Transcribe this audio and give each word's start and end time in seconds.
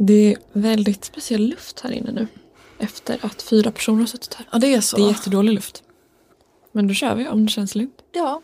Det 0.00 0.32
är 0.32 0.36
väldigt 0.52 1.04
speciell 1.04 1.48
luft 1.48 1.80
här 1.80 1.90
inne 1.90 2.12
nu. 2.12 2.26
Efter 2.78 3.18
att 3.22 3.42
fyra 3.42 3.70
personer 3.70 3.98
har 3.98 4.06
suttit 4.06 4.34
här. 4.34 4.46
Ja 4.52 4.58
det 4.58 4.74
är 4.74 4.80
så. 4.80 4.96
Det 4.96 5.02
är 5.02 5.08
jättedålig 5.08 5.52
luft. 5.52 5.82
Men 6.72 6.88
då 6.88 6.94
kör 6.94 7.14
vi 7.14 7.28
om 7.28 7.46
det 7.46 7.52
känns 7.52 7.74
lugnt. 7.74 7.94
Ja. 8.12 8.42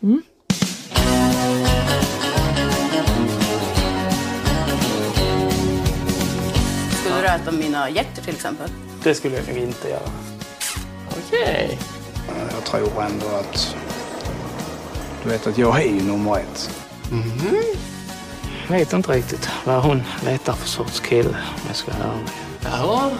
Skulle 6.99 7.21
du 7.21 7.27
äta 7.27 7.51
mina 7.51 7.89
hjärtor 7.89 8.21
till 8.23 8.33
exempel? 8.33 8.69
Det 9.03 9.15
skulle 9.15 9.35
jag 9.35 9.47
nog 9.47 9.57
inte 9.57 9.89
göra. 9.89 10.09
Okej. 11.09 11.79
Jag 12.51 12.65
tror 12.65 13.03
ändå 13.03 13.27
att... 13.27 13.75
Du 15.23 15.29
vet 15.29 15.47
att 15.47 15.57
jag 15.57 15.81
är 15.81 15.89
ju 15.89 16.03
nummer 16.03 16.37
ett. 16.37 16.69
Jag 17.11 17.17
vet 18.69 18.93
inte 18.93 19.11
riktigt 19.11 19.49
vad 19.65 19.83
hon 19.83 20.03
letar 20.25 20.53
för 20.53 20.67
sorts 20.67 20.99
kille 20.99 21.29
om 21.29 21.61
jag 21.67 21.75
ska 21.75 21.91
vara 21.91 22.03
ärlig. 22.13 22.29
Jaha. 22.63 23.11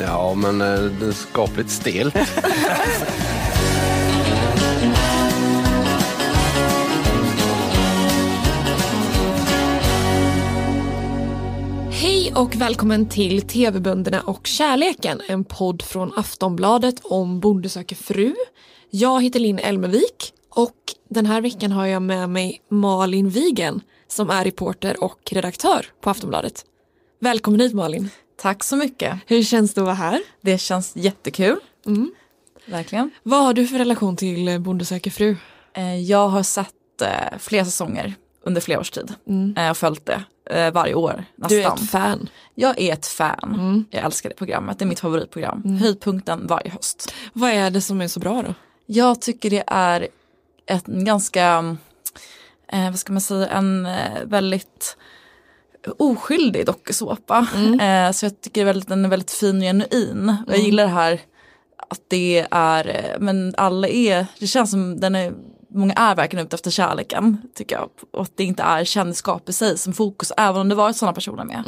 Ja, 0.00 0.34
men 0.34 0.60
eh, 0.60 0.80
det 0.82 1.06
är 1.06 1.12
skapligt 1.12 1.70
stelt. 1.70 2.14
Hej 11.90 12.32
och 12.36 12.56
välkommen 12.56 13.08
till 13.08 13.42
TV-bönderna 13.42 14.20
och 14.20 14.46
kärleken. 14.46 15.20
En 15.28 15.44
podd 15.44 15.82
från 15.82 16.12
Aftonbladet 16.16 16.94
om 17.04 17.40
Bonde 17.40 17.68
söker 17.68 17.96
fru. 17.96 18.34
Jag 18.90 19.22
heter 19.22 19.40
Linn 19.40 19.58
Elmevik 19.58 20.32
och 20.50 20.76
den 21.08 21.26
här 21.26 21.40
veckan 21.40 21.72
har 21.72 21.86
jag 21.86 22.02
med 22.02 22.30
mig 22.30 22.62
Malin 22.68 23.28
Wigen 23.28 23.80
som 24.10 24.30
är 24.30 24.44
reporter 24.44 25.04
och 25.04 25.18
redaktör 25.32 25.86
på 26.00 26.10
Aftonbladet. 26.10 26.64
Välkommen 27.20 27.60
hit 27.60 27.74
Malin. 27.74 28.10
Tack 28.36 28.64
så 28.64 28.76
mycket. 28.76 29.18
Hur 29.26 29.42
känns 29.42 29.74
det 29.74 29.80
att 29.80 29.84
vara 29.84 29.94
här? 29.94 30.20
Det 30.40 30.58
känns 30.58 30.96
jättekul. 30.96 31.56
Mm. 31.86 32.12
Verkligen. 32.66 33.10
Vad 33.22 33.44
har 33.44 33.54
du 33.54 33.66
för 33.66 33.78
relation 33.78 34.16
till 34.16 34.60
Bonde 34.60 34.84
söker 34.84 35.10
fru? 35.10 35.36
Eh, 35.74 36.00
Jag 36.00 36.28
har 36.28 36.42
sett 36.42 37.02
eh, 37.02 37.38
flera 37.38 37.64
säsonger 37.64 38.14
under 38.44 38.60
flera 38.60 38.80
års 38.80 38.90
tid. 38.90 39.14
Jag 39.56 39.62
har 39.66 39.74
följt 39.74 40.06
det 40.06 40.24
eh, 40.50 40.72
varje 40.72 40.94
år 40.94 41.24
nästan. 41.36 41.58
Du 41.58 41.62
är 41.64 41.74
ett 41.74 41.90
fan. 41.90 42.28
Jag 42.54 42.80
är 42.80 42.92
ett 42.92 43.06
fan. 43.06 43.84
Jag 43.90 44.04
älskar 44.04 44.28
det 44.28 44.34
programmet. 44.36 44.78
Det 44.78 44.84
är 44.84 44.86
mitt 44.86 45.00
favoritprogram. 45.00 45.78
Höjdpunkten 45.80 46.46
varje 46.46 46.70
höst. 46.70 47.14
Vad 47.32 47.50
är 47.50 47.70
det 47.70 47.80
som 47.80 48.00
är 48.00 48.08
så 48.08 48.20
bra 48.20 48.42
då? 48.42 48.54
Jag 48.86 49.20
tycker 49.20 49.50
det 49.50 49.64
är 49.66 50.08
ett 50.66 50.86
ganska, 50.86 51.76
eh, 52.72 52.90
vad 52.90 52.98
ska 52.98 53.12
man 53.12 53.20
säga, 53.20 53.48
en 53.48 53.86
eh, 53.86 54.24
väldigt 54.24 54.96
oskyldig 55.98 56.66
dokusåpa. 56.66 57.46
Eh, 57.80 58.12
så 58.12 58.26
jag 58.26 58.40
tycker 58.40 58.64
väldigt, 58.64 58.88
den 58.88 59.04
är 59.04 59.08
väldigt 59.08 59.30
fin 59.30 59.56
och 59.56 59.62
genuin. 59.62 60.36
Och 60.46 60.52
jag 60.52 60.58
gillar 60.58 60.82
det 60.82 60.90
här 60.90 61.20
att 61.88 62.02
det 62.08 62.46
är, 62.50 62.88
eh, 62.88 63.20
men 63.20 63.54
alla 63.56 63.88
är, 63.88 64.26
det 64.38 64.46
känns 64.46 64.70
som 64.70 65.00
den 65.00 65.14
är, 65.14 65.32
många 65.72 65.92
är 65.92 66.16
verkligen 66.16 66.46
ute 66.46 66.56
efter 66.56 66.70
kärleken 66.70 67.38
tycker 67.54 67.76
jag. 67.76 67.88
Och 68.10 68.22
att 68.22 68.36
det 68.36 68.44
inte 68.44 68.62
är 68.62 68.84
kändisskap 68.84 69.48
i 69.48 69.52
sig 69.52 69.78
som 69.78 69.92
fokus, 69.92 70.32
även 70.36 70.60
om 70.60 70.68
det 70.68 70.74
varit 70.74 70.96
sådana 70.96 71.12
personer 71.12 71.44
med. 71.44 71.64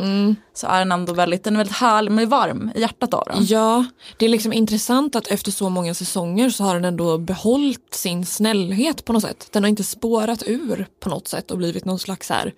Så 0.54 0.66
är 0.66 0.78
den 0.78 0.92
ändå 0.92 1.12
väldigt, 1.12 1.44
den 1.44 1.54
är 1.54 1.58
väldigt 1.58 1.76
härlig, 1.76 2.10
men 2.12 2.24
är 2.24 2.28
varm 2.28 2.70
i 2.74 2.80
hjärtat 2.80 3.14
av 3.14 3.24
den. 3.26 3.44
Ja, 3.44 3.84
det 4.16 4.24
är 4.24 4.28
liksom 4.28 4.52
intressant 4.52 5.16
att 5.16 5.26
efter 5.26 5.50
så 5.50 5.68
många 5.68 5.94
säsonger 5.94 6.50
så 6.50 6.64
har 6.64 6.74
den 6.74 6.84
ändå 6.84 7.18
behållit 7.18 7.94
sin 7.94 8.26
snällhet 8.26 9.04
på 9.04 9.12
något 9.12 9.22
sätt. 9.22 9.48
Den 9.52 9.62
har 9.62 9.68
inte 9.68 9.84
spårat 9.84 10.42
ur 10.46 10.86
på 11.00 11.08
något 11.08 11.28
sätt 11.28 11.50
och 11.50 11.58
blivit 11.58 11.84
någon 11.84 11.98
slags 11.98 12.30
här 12.30 12.52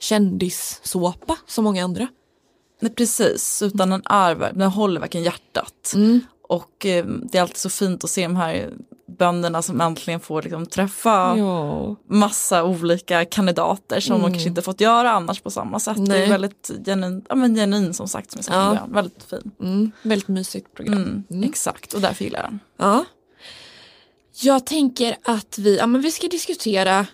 kändissåpa 0.00 1.36
som 1.46 1.64
många 1.64 1.84
andra. 1.84 2.08
Nej, 2.80 2.94
precis, 2.94 3.62
utan 3.62 3.90
den, 3.90 4.02
är, 4.04 4.34
den 4.34 4.70
håller 4.70 5.00
verkligen 5.00 5.24
hjärtat. 5.24 5.92
Och 6.48 6.86
eh, 6.86 7.04
det 7.06 7.38
är 7.38 7.42
alltid 7.42 7.56
så 7.56 7.70
fint 7.70 8.04
att 8.04 8.10
se 8.10 8.22
de 8.22 8.36
här 8.36 8.70
bönderna 9.20 9.62
som 9.62 9.80
äntligen 9.80 10.20
får 10.20 10.42
liksom, 10.42 10.66
träffa 10.66 11.34
Ja. 11.38 11.96
massa 12.08 12.64
olika 12.64 13.24
kandidater 13.24 14.00
som 14.00 14.20
de 14.22 14.30
kanske 14.32 14.48
inte 14.48 14.62
fått 14.62 14.80
göra 14.80 15.10
annars 15.10 15.40
på 15.40 15.50
samma 15.50 15.78
sätt. 15.80 15.96
Det 15.96 16.02
Nej. 16.02 16.22
är 16.24 16.28
väldigt 16.28 16.70
genuin, 16.86 17.24
ja, 17.28 17.34
men 17.34 17.54
genuin 17.54 17.94
som 17.94 18.08
sagt 18.08 18.30
som 18.30 18.38
jag 18.38 18.44
sa 18.44 18.52
Ja. 18.74 18.86
Väldigt 18.88 19.22
fin. 19.22 19.50
Mm, 19.60 19.92
väldigt 20.02 20.28
mysigt 20.28 20.74
program. 20.74 21.24
Mm, 21.30 21.42
Exakt, 21.50 21.92
och 21.94 22.00
därför 22.00 22.24
gillar 22.24 22.38
jag 22.40 22.50
den. 22.50 22.60
Ja. 22.78 23.04
Jag 24.42 24.66
tänker 24.66 25.16
att 25.24 25.58
vi, 25.58 25.76
ja, 25.78 25.86
men 25.86 26.00
vi 26.00 26.10
ska 26.10 26.28
diskutera 26.28 27.06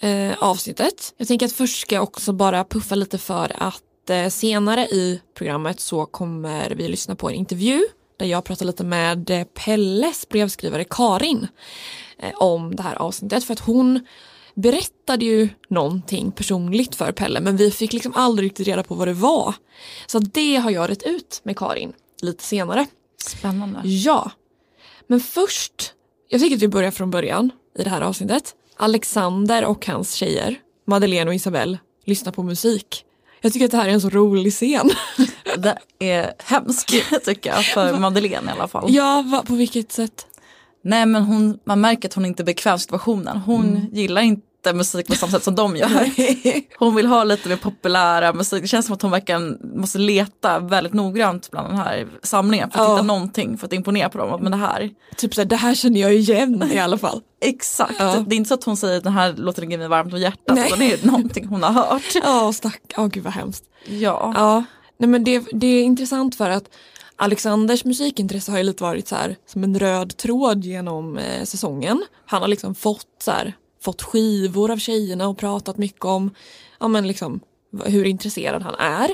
eh, 0.00 0.32
avsnittet. 0.38 1.14
Jag 1.16 1.28
tänker 1.28 1.46
att 1.46 1.52
först 1.52 1.80
ska 1.80 1.94
jag 1.94 2.04
också 2.04 2.32
bara 2.32 2.64
puffa 2.64 2.94
lite 2.94 3.18
för 3.18 3.52
att 3.58 4.10
eh, 4.10 4.28
senare 4.28 4.86
i 4.86 5.20
programmet 5.34 5.80
så 5.80 6.06
kommer 6.06 6.70
vi 6.70 6.88
lyssna 6.88 7.14
på 7.16 7.28
en 7.28 7.34
intervju 7.34 7.82
där 8.16 8.26
jag 8.26 8.44
pratar 8.44 8.66
lite 8.66 8.84
med 8.84 9.30
eh, 9.30 9.44
Pelles 9.44 10.28
brevskrivare 10.28 10.84
Karin 10.84 11.46
eh, 12.18 12.34
om 12.34 12.76
det 12.76 12.82
här 12.82 12.94
avsnittet 12.94 13.44
för 13.44 13.52
att 13.52 13.60
hon 13.60 14.06
berättade 14.54 15.24
ju 15.24 15.48
någonting 15.68 16.32
personligt 16.32 16.94
för 16.94 17.12
Pelle 17.12 17.40
men 17.40 17.56
vi 17.56 17.70
fick 17.70 17.92
liksom 17.92 18.12
aldrig 18.14 18.46
riktigt 18.46 18.66
reda 18.66 18.82
på 18.82 18.94
vad 18.94 19.08
det 19.08 19.14
var. 19.14 19.54
Så 20.06 20.18
det 20.18 20.56
har 20.56 20.70
jag 20.70 20.90
rätt 20.90 21.02
ut 21.02 21.40
med 21.42 21.58
Karin 21.58 21.92
lite 22.22 22.44
senare. 22.44 22.86
Spännande. 23.18 23.80
Ja, 23.84 24.30
men 25.06 25.20
först, 25.20 25.92
jag 26.28 26.40
tycker 26.40 26.56
att 26.56 26.62
vi 26.62 26.68
börjar 26.68 26.90
från 26.90 27.10
början 27.10 27.50
i 27.78 27.82
det 27.82 27.90
här 27.90 28.00
avsnittet. 28.00 28.54
Alexander 28.76 29.64
och 29.64 29.86
hans 29.86 30.14
tjejer, 30.14 30.60
Madeleine 30.86 31.30
och 31.30 31.34
Isabelle, 31.34 31.78
lyssnar 32.04 32.32
på 32.32 32.42
musik. 32.42 33.04
Jag 33.44 33.52
tycker 33.52 33.64
att 33.64 33.70
det 33.70 33.76
här 33.76 33.88
är 33.88 33.92
en 33.92 34.00
så 34.00 34.08
rolig 34.10 34.52
scen. 34.52 34.90
Det 35.58 35.78
är 35.98 36.32
hemskt 36.44 36.92
tycker 37.24 37.50
jag, 37.50 37.64
för 37.64 37.98
Madeleine 37.98 38.50
i 38.50 38.52
alla 38.54 38.68
fall. 38.68 38.84
ja, 38.94 39.24
va, 39.26 39.42
på 39.46 39.54
vilket 39.54 39.92
sätt? 39.92 40.26
Nej 40.84 41.06
men 41.06 41.22
hon, 41.22 41.58
man 41.64 41.80
märker 41.80 42.08
att 42.08 42.14
hon 42.14 42.24
inte 42.24 42.42
är 42.42 42.44
bekväm 42.44 42.76
i 42.76 42.78
situationen. 42.78 43.36
Hon 43.36 43.64
Mm. 43.76 43.86
gillar 43.92 44.22
inte 44.22 44.42
musik 44.72 45.06
på 45.06 45.14
samma 45.14 45.32
sätt 45.32 45.44
som 45.44 45.54
de 45.54 45.76
gör. 45.76 46.10
Hon 46.78 46.94
vill 46.94 47.06
ha 47.06 47.24
lite 47.24 47.48
mer 47.48 47.56
populära 47.56 48.32
musik. 48.32 48.62
Det 48.62 48.68
känns 48.68 48.86
som 48.86 48.94
att 48.94 49.02
hon 49.02 49.10
verkligen 49.10 49.58
måste 49.74 49.98
leta 49.98 50.58
väldigt 50.58 50.92
noggrant 50.92 51.50
bland 51.50 51.68
den 51.68 51.76
här 51.76 52.06
samlingen 52.22 52.70
för 52.70 52.78
att 52.80 52.88
Ja. 52.88 52.94
hitta 52.94 53.02
någonting 53.02 53.58
för 53.58 53.66
att 53.66 53.72
imponera 53.72 54.08
på 54.08 54.18
dem. 54.18 54.40
Men 54.42 54.52
det 54.52 54.58
här, 54.58 54.90
Typ 55.16 55.34
såhär, 55.34 55.46
det 55.48 55.56
här 55.56 55.74
känner 55.74 56.00
jag 56.00 56.14
igen 56.14 56.70
i 56.72 56.78
alla 56.78 56.98
fall. 56.98 57.20
exakt. 57.40 57.94
Ja. 57.98 58.24
Det 58.26 58.34
är 58.34 58.36
inte 58.36 58.48
så 58.48 58.54
att 58.54 58.64
hon 58.64 58.76
säger 58.76 58.96
att 58.98 59.04
den 59.04 59.12
här 59.12 59.32
låter 59.36 59.62
ligga 59.62 59.78
mig 59.78 59.88
varmt 59.88 60.12
om 60.12 60.18
hjärtat. 60.20 60.58
Utan 60.66 60.78
det 60.78 60.92
är 60.92 61.06
någonting 61.06 61.46
hon 61.46 61.62
har 61.62 61.70
hört. 61.72 62.02
Ja, 62.22 62.52
stack. 62.52 62.80
Ja, 62.96 63.06
gud 63.06 63.24
vad 63.24 63.32
hemskt. 63.32 63.64
Ja. 63.86 64.32
Ja, 64.36 64.64
nej 64.98 65.08
men 65.08 65.24
det, 65.24 65.42
det 65.52 65.66
är 65.66 65.82
intressant 65.84 66.34
för 66.36 66.50
att 66.50 66.64
Alexanders 67.16 67.84
musikintresse 67.84 68.50
har 68.50 68.58
ju 68.58 68.64
lite 68.64 68.82
varit 68.82 69.08
så 69.08 69.14
här 69.16 69.36
som 69.46 69.64
en 69.64 69.78
röd 69.78 70.16
tråd 70.16 70.64
genom 70.64 71.18
eh, 71.18 71.44
säsongen. 71.44 72.02
Han 72.26 72.40
har 72.42 72.48
liksom 72.48 72.74
fått 72.74 73.06
så 73.24 73.30
här, 73.30 73.52
fått 73.84 74.02
skivor 74.02 74.70
av 74.70 74.78
tjejerna 74.78 75.28
och 75.28 75.38
pratat 75.38 75.78
mycket 75.78 76.04
om 76.04 76.34
ja, 76.80 76.88
men 76.88 77.06
liksom, 77.06 77.40
hur 77.84 78.04
intresserad 78.04 78.62
han 78.62 78.74
är. 78.74 79.10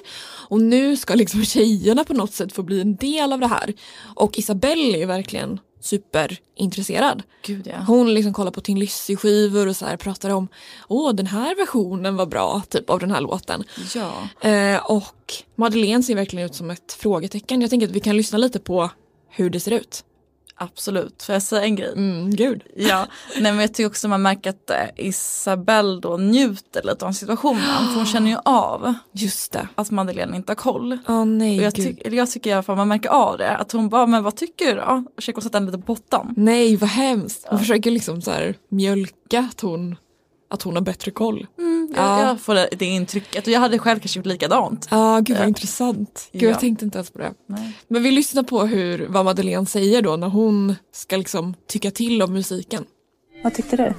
Och 0.48 0.60
nu 0.60 0.97
ska 0.97 1.14
liksom 1.14 1.44
tjejerna 1.44 2.04
på 2.04 2.14
något 2.14 2.32
sätt 2.32 2.53
få 2.53 2.62
bli 2.62 2.80
en 2.80 2.97
del 2.97 3.32
av 3.32 3.41
det 3.41 3.47
här. 3.47 3.75
Och 4.14 4.38
Isabelle 4.38 4.97
är 4.97 4.98
ju 4.98 5.06
verkligen 5.06 5.60
superintresserad. 5.80 7.22
Gud 7.42 7.66
ja. 7.66 7.76
Hon 7.86 8.14
liksom 8.14 8.32
kollar 8.32 8.50
på 8.50 8.60
Tin 8.60 8.78
Lizzy-skivor 8.78 9.66
och 9.66 9.76
så 9.76 9.86
här 9.86 9.97
pratar 9.97 10.30
om 10.30 10.48
åh 10.88 11.14
den 11.14 11.26
här 11.26 11.56
versionen 11.56 12.16
var 12.16 12.26
bra 12.26 12.62
typ 12.69 12.91
av 12.91 12.98
den 12.98 13.10
här 13.10 13.20
låten. 13.20 13.64
ja. 13.94 14.48
Eh, 14.48 14.91
och 14.91 15.34
Madeleine 15.54 16.03
ser 16.03 16.14
verkligen 16.14 16.47
ut 16.47 16.54
som 16.54 16.70
ett 16.70 16.92
frågetecken. 16.92 17.60
Jag 17.60 17.70
tänker 17.70 17.86
att 17.86 17.92
vi 17.92 18.00
kan 18.00 18.16
lyssna 18.16 18.38
lite 18.38 18.59
på 18.59 18.91
hur 19.28 19.50
det 19.50 19.60
ser 19.60 19.72
ut. 19.72 20.04
Absolut. 20.62 21.22
Får 21.22 21.32
jag 21.32 21.43
säga 21.43 21.62
en 21.65 21.76
grej? 21.76 21.93
Mm, 21.97 22.31
gud. 22.31 22.62
Ja, 22.76 23.06
nej 23.34 23.53
men 23.53 23.60
jag 23.60 23.75
tycker 23.75 23.87
också 23.87 24.09
man 24.09 24.22
märker 24.22 24.50
att 24.50 24.71
eh, 24.71 24.76
Isabelle 25.06 26.00
då 26.00 26.16
njuter 26.16 26.82
lite 26.84 27.06
av 27.06 27.12
situationen. 27.12 27.62
För 27.88 27.94
hon 27.94 28.06
känner 28.06 28.31
ju 28.31 28.37
av 28.44 28.94
Just 29.12 29.53
det. 29.53 29.69
att 29.75 29.91
Madeleine 29.91 30.37
inte 30.37 30.50
har 30.50 30.56
koll. 30.56 30.98
Åh 31.09 31.25
nej, 31.25 31.59
Och 31.59 31.65
jag, 31.65 31.74
ty- 31.74 31.95
jag 32.04 32.30
tycker 32.30 32.51
i 32.51 32.53
alla 32.53 32.62
fall 32.62 32.77
man 32.77 32.89
märker 32.89 33.09
av 33.09 33.39
det. 33.39 33.57
Att 33.57 33.72
hon 33.72 33.89
bara, 33.89 34.07
men 34.07 34.22
vad 34.22 34.36
tycker 34.36 34.66
du 34.66 34.74
då? 34.74 34.83
Och 34.83 35.04
försöker 35.16 35.41
sätta 35.41 35.59
henne 35.59 35.66
lite 35.71 35.78
på 35.78 35.95
pottan. 35.95 36.34
Nej, 36.36 36.77
vad 36.77 36.91
hemskt. 36.91 37.47
Hon 37.48 37.59
försöker 37.59 37.91
liksom 37.91 38.22
så 38.22 38.30
här 38.30 38.54
mjölka 38.68 39.39
att 39.53 39.60
hon, 39.60 39.97
att 40.50 40.62
hon 40.62 40.74
har 40.74 40.82
bättre 40.82 41.10
koll. 41.10 41.47
Jag, 41.56 41.66
Ja. 41.97 42.22
jag 42.26 42.41
får 42.41 42.54
det, 42.54 42.68
det 42.78 42.84
intrycket. 42.86 43.47
Och 43.47 43.52
jag 43.52 43.60
hade 43.60 43.78
själv 43.78 44.00
kanske 44.00 44.18
gjort 44.18 44.26
likadant. 44.26 44.88
Ja, 44.91 45.20
gud 45.22 45.36
vad 45.36 45.44
Ja. 45.44 45.48
intressant. 45.48 46.28
Gud, 46.32 46.42
Ja. 46.42 46.48
jag 46.48 46.60
tänkte 46.60 46.84
inte 46.84 46.98
ens 46.98 47.10
på 47.10 47.18
det. 47.18 47.32
Nej. 47.47 47.72
Men 47.88 48.02
vi 48.02 48.10
lyssnar 48.10 48.42
på 48.42 48.62
hur, 48.66 49.06
vad 49.08 49.24
Madeleine 49.24 49.66
säger 49.66 50.02
då 50.02 50.16
när 50.16 50.28
hon 50.28 50.74
ska 50.92 51.16
liksom 51.16 51.54
tycka 51.66 51.91
till 51.91 52.22
om 52.22 52.32
musiken. 52.32 52.84
Vad 53.44 53.54
tyckte 53.54 53.76
du? 53.76 53.94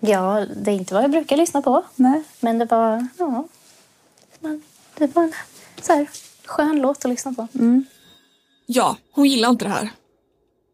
Ja, 0.00 0.46
det 0.56 0.70
är 0.70 0.74
inte 0.74 0.94
vad 0.94 1.02
jag 1.04 1.10
brukar 1.10 1.36
lyssna 1.36 1.62
på. 1.62 1.82
Nej. 1.96 2.22
Men 2.40 2.58
det 2.58 2.64
var, 2.64 3.08
ja. 3.18 3.48
Det 4.94 5.14
var 5.16 5.22
en 5.22 5.32
så 5.82 5.92
här, 5.92 6.08
skön 6.44 6.80
låt 6.80 7.04
att 7.04 7.10
lyssna 7.10 7.32
på. 7.32 7.48
Ja, 8.66 8.96
hon 9.12 9.26
gillar 9.28 9.48
inte 9.50 9.64
det 9.64 9.70
här. 9.70 9.90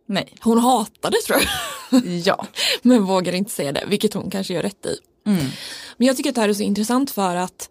Nej. 0.07 0.35
Hon 0.41 0.59
hatar 0.59 1.11
det 1.11 1.23
tror 1.27 1.39
jag. 1.39 2.07
Ja. 2.27 2.47
Men 2.83 3.05
vågar 3.05 3.33
inte 3.33 3.51
säga 3.51 3.73
det, 3.73 3.85
vilket 3.87 4.15
hon 4.15 4.31
kanske 4.31 4.55
gör 4.55 4.63
rätt 4.63 4.87
i. 4.87 4.99
Mm. 5.27 5.45
Men 5.97 6.07
jag 6.07 6.17
tycker 6.17 6.31
att 6.31 6.35
det 6.35 6.41
här 6.41 6.49
är 6.49 6.55
så 6.55 6.63
intressant 6.63 7.11
för 7.11 7.37
att 7.37 7.71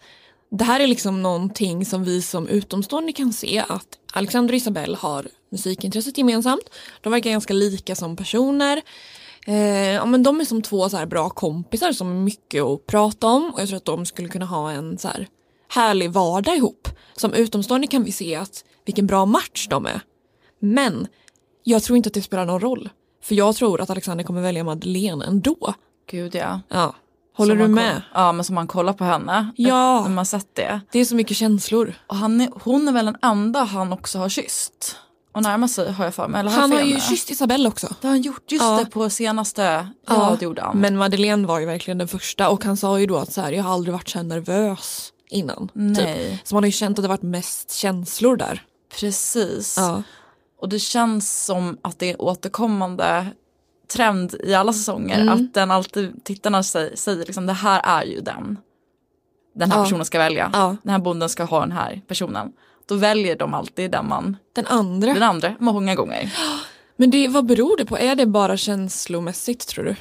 det 0.52 0.64
här 0.64 0.80
är 0.80 0.88
liksom 0.88 1.24
någonting 1.24 1.86
som 1.86 2.04
vi 2.04 2.22
som 2.22 2.48
utomstående 2.48 3.14
kan 3.14 3.34
se 3.34 3.64
att 3.68 3.88
Alexander 4.14 4.54
och 4.54 4.58
Isabelle 4.58 4.98
har 4.98 5.28
musikintresset 5.52 6.18
gemensamt. 6.18 6.70
De 7.02 7.12
verkar 7.12 7.30
ganska 7.30 7.54
lika 7.54 7.96
som 7.96 8.16
personer. 8.16 8.82
Eh, 9.48 9.92
ja, 9.92 10.06
men 10.06 10.24
de 10.24 10.42
är 10.42 10.46
som 10.46 10.62
två 10.62 10.90
så 10.90 10.98
här 10.98 11.06
bra 11.06 11.30
kompisar 11.30 11.92
som 11.92 12.08
har 12.08 12.16
mycket 12.16 12.64
att 12.64 12.86
prata 12.86 13.28
om 13.28 13.54
och 13.54 13.62
jag 13.62 13.68
tror 13.68 13.78
att 13.78 13.86
de 13.86 14.06
skulle 14.06 14.28
kunna 14.30 14.46
ha 14.46 14.72
en 14.72 14.98
så 14.98 15.08
här 15.08 15.28
härlig 15.68 16.12
vardag 16.12 16.56
ihop. 16.56 16.90
Som 17.16 17.34
utomstående 17.34 17.88
kan 17.88 18.04
vi 18.04 18.12
se 18.12 18.36
att 18.36 18.64
vilken 18.86 19.08
bra 19.08 19.26
match 19.26 19.68
de 19.70 19.86
är. 19.86 20.02
Men 20.60 21.08
jag 21.68 21.84
tror 21.84 21.98
inte 21.98 22.08
att 22.08 22.14
det 22.14 22.22
spelar 22.22 22.46
någon 22.46 22.60
roll. 22.60 22.90
För 23.24 23.36
jag 23.36 23.56
tror 23.56 23.82
att 23.82 23.90
Alexander 23.90 24.24
kommer 24.24 24.42
välja 24.42 24.64
Madeleine 24.64 25.26
ändå. 25.26 25.74
Gud 26.12 26.36
ja. 26.36 26.60
Ja. 26.70 26.96
Håller 27.38 27.56
du 27.56 27.68
med? 27.68 28.02
Ja 28.14 28.32
men 28.32 28.46
som 28.46 28.56
man 28.56 28.68
kollar 28.68 28.94
på 28.94 29.04
henne. 29.04 29.52
Ja. 29.56 30.02
När 30.02 30.10
man 30.10 30.26
sett 30.26 30.56
det. 30.56 30.82
Det 30.92 31.00
är 31.00 31.06
så 31.06 31.16
mycket 31.16 31.38
känslor. 31.38 31.94
Och 32.08 32.16
han 32.16 32.42
är, 32.42 32.50
hon 32.64 32.88
är 32.88 32.92
väl 32.92 33.06
den 33.06 33.18
enda 33.22 33.64
han 33.64 33.94
också 33.94 34.20
har 34.20 34.30
kysst. 34.30 34.96
Och 35.34 35.44
närmar 35.44 35.68
sig 35.68 35.92
har 35.92 36.06
jag 36.06 36.16
för 36.16 36.28
mig. 36.28 36.40
Eller 36.40 36.52
har 36.52 36.62
Han 36.62 36.72
har 36.72 36.80
fel 36.80 36.90
ju 36.90 37.00
kysst 37.00 37.32
Isabelle 37.32 37.70
också. 37.70 37.88
Det 38.02 38.08
har 38.08 38.12
han 38.12 38.22
gjort 38.22 38.52
just 38.52 38.64
Ja. 38.64 38.78
det 38.80 38.86
på 38.86 39.10
senaste. 39.10 39.88
Ja, 40.08 40.36
det 40.40 40.46
gjorde 40.46 40.62
han. 40.62 40.78
Men 40.78 40.98
Madeleine 40.98 41.48
var 41.48 41.60
ju 41.60 41.66
verkligen 41.66 41.98
den 41.98 42.08
första 42.08 42.50
och 42.50 42.64
han 42.64 42.78
sa 42.78 43.00
ju 43.00 43.06
då 43.06 43.18
att 43.18 43.34
så 43.34 43.42
här, 43.42 43.52
jag 43.52 43.64
har 43.64 43.74
aldrig 43.74 43.94
varit 43.94 44.10
så 44.10 44.24
nervös 44.24 45.12
innan. 45.30 45.70
Nej. 45.74 46.30
Typ. 46.32 46.48
Så 46.48 46.56
man 46.56 46.64
har 46.64 46.68
ju 46.68 46.72
känt 46.72 47.00
att 47.00 47.04
det 47.04 47.10
varit 47.10 47.22
mest 47.22 47.72
känslor 47.72 48.38
där. 48.38 48.64
Precis. 49.00 49.76
Ja. 49.78 50.04
Och 50.66 50.70
det 50.70 50.80
känns 50.80 51.46
som 51.46 51.78
att 51.82 52.00
det 52.00 52.10
är 52.12 52.22
återkommande 52.22 53.28
trend 53.94 54.36
i 54.44 54.54
alla 54.54 54.74
säsonger. 54.74 55.22
Mm. 55.22 55.34
Att 55.34 55.54
den 55.54 55.72
alltid, 55.72 56.24
tittarna 56.24 56.64
säger, 56.64 56.96
säger 56.96 57.26
liksom 57.26 57.46
det 57.46 57.54
här 57.54 57.82
är 57.84 58.04
ju 58.06 58.22
den. 58.22 58.58
Den 59.56 59.72
här 59.72 59.78
Ja. 59.80 59.84
personen 59.84 60.06
ska 60.06 60.18
välja. 60.20 60.50
Ja. 60.54 60.76
Den 60.84 60.92
här 60.92 61.00
bonden 61.00 61.30
ska 61.30 61.44
ha 61.44 61.60
den 61.60 61.72
här 61.72 62.02
personen. 62.08 62.52
Då 62.86 62.96
väljer 62.96 63.36
de 63.36 63.54
alltid 63.54 63.92
den 63.92 64.08
man, 64.08 64.38
Den 64.54 64.66
andra. 64.68 65.14
den 65.14 65.24
andra 65.24 65.56
många 65.60 65.96
gånger. 65.96 66.34
Men 66.98 67.10
det, 67.12 67.28
vad 67.28 67.46
beror 67.46 67.78
det 67.78 67.86
på? 67.86 67.98
Är 67.98 68.16
det 68.16 68.26
bara 68.26 68.58
känslomässigt 68.58 69.68
tror 69.68 69.86
du? 69.86 69.96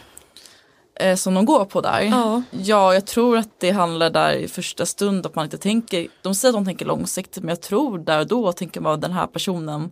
Eh, 1.04 1.16
som 1.16 1.34
de 1.34 1.44
går 1.44 1.64
på 1.64 1.80
där. 1.80 2.00
Ja. 2.00 2.42
Ja, 2.50 2.94
jag 2.94 3.06
tror 3.06 3.36
att 3.38 3.60
det 3.60 3.70
handlar 3.70 4.10
där 4.10 4.32
i 4.32 4.48
första 4.48 4.86
stund 4.86 5.26
att 5.26 5.34
man 5.34 5.44
inte 5.44 5.58
tänker, 5.58 6.06
de 6.22 6.34
säger 6.34 6.52
att 6.52 6.56
de 6.56 6.64
tänker 6.64 6.86
långsiktigt 6.86 7.42
men 7.42 7.48
jag 7.48 7.60
tror 7.60 7.98
där 7.98 8.20
och 8.20 8.26
då 8.26 8.52
tänker 8.52 8.80
man 8.80 9.00
den 9.00 9.12
här 9.12 9.26
personen 9.26 9.90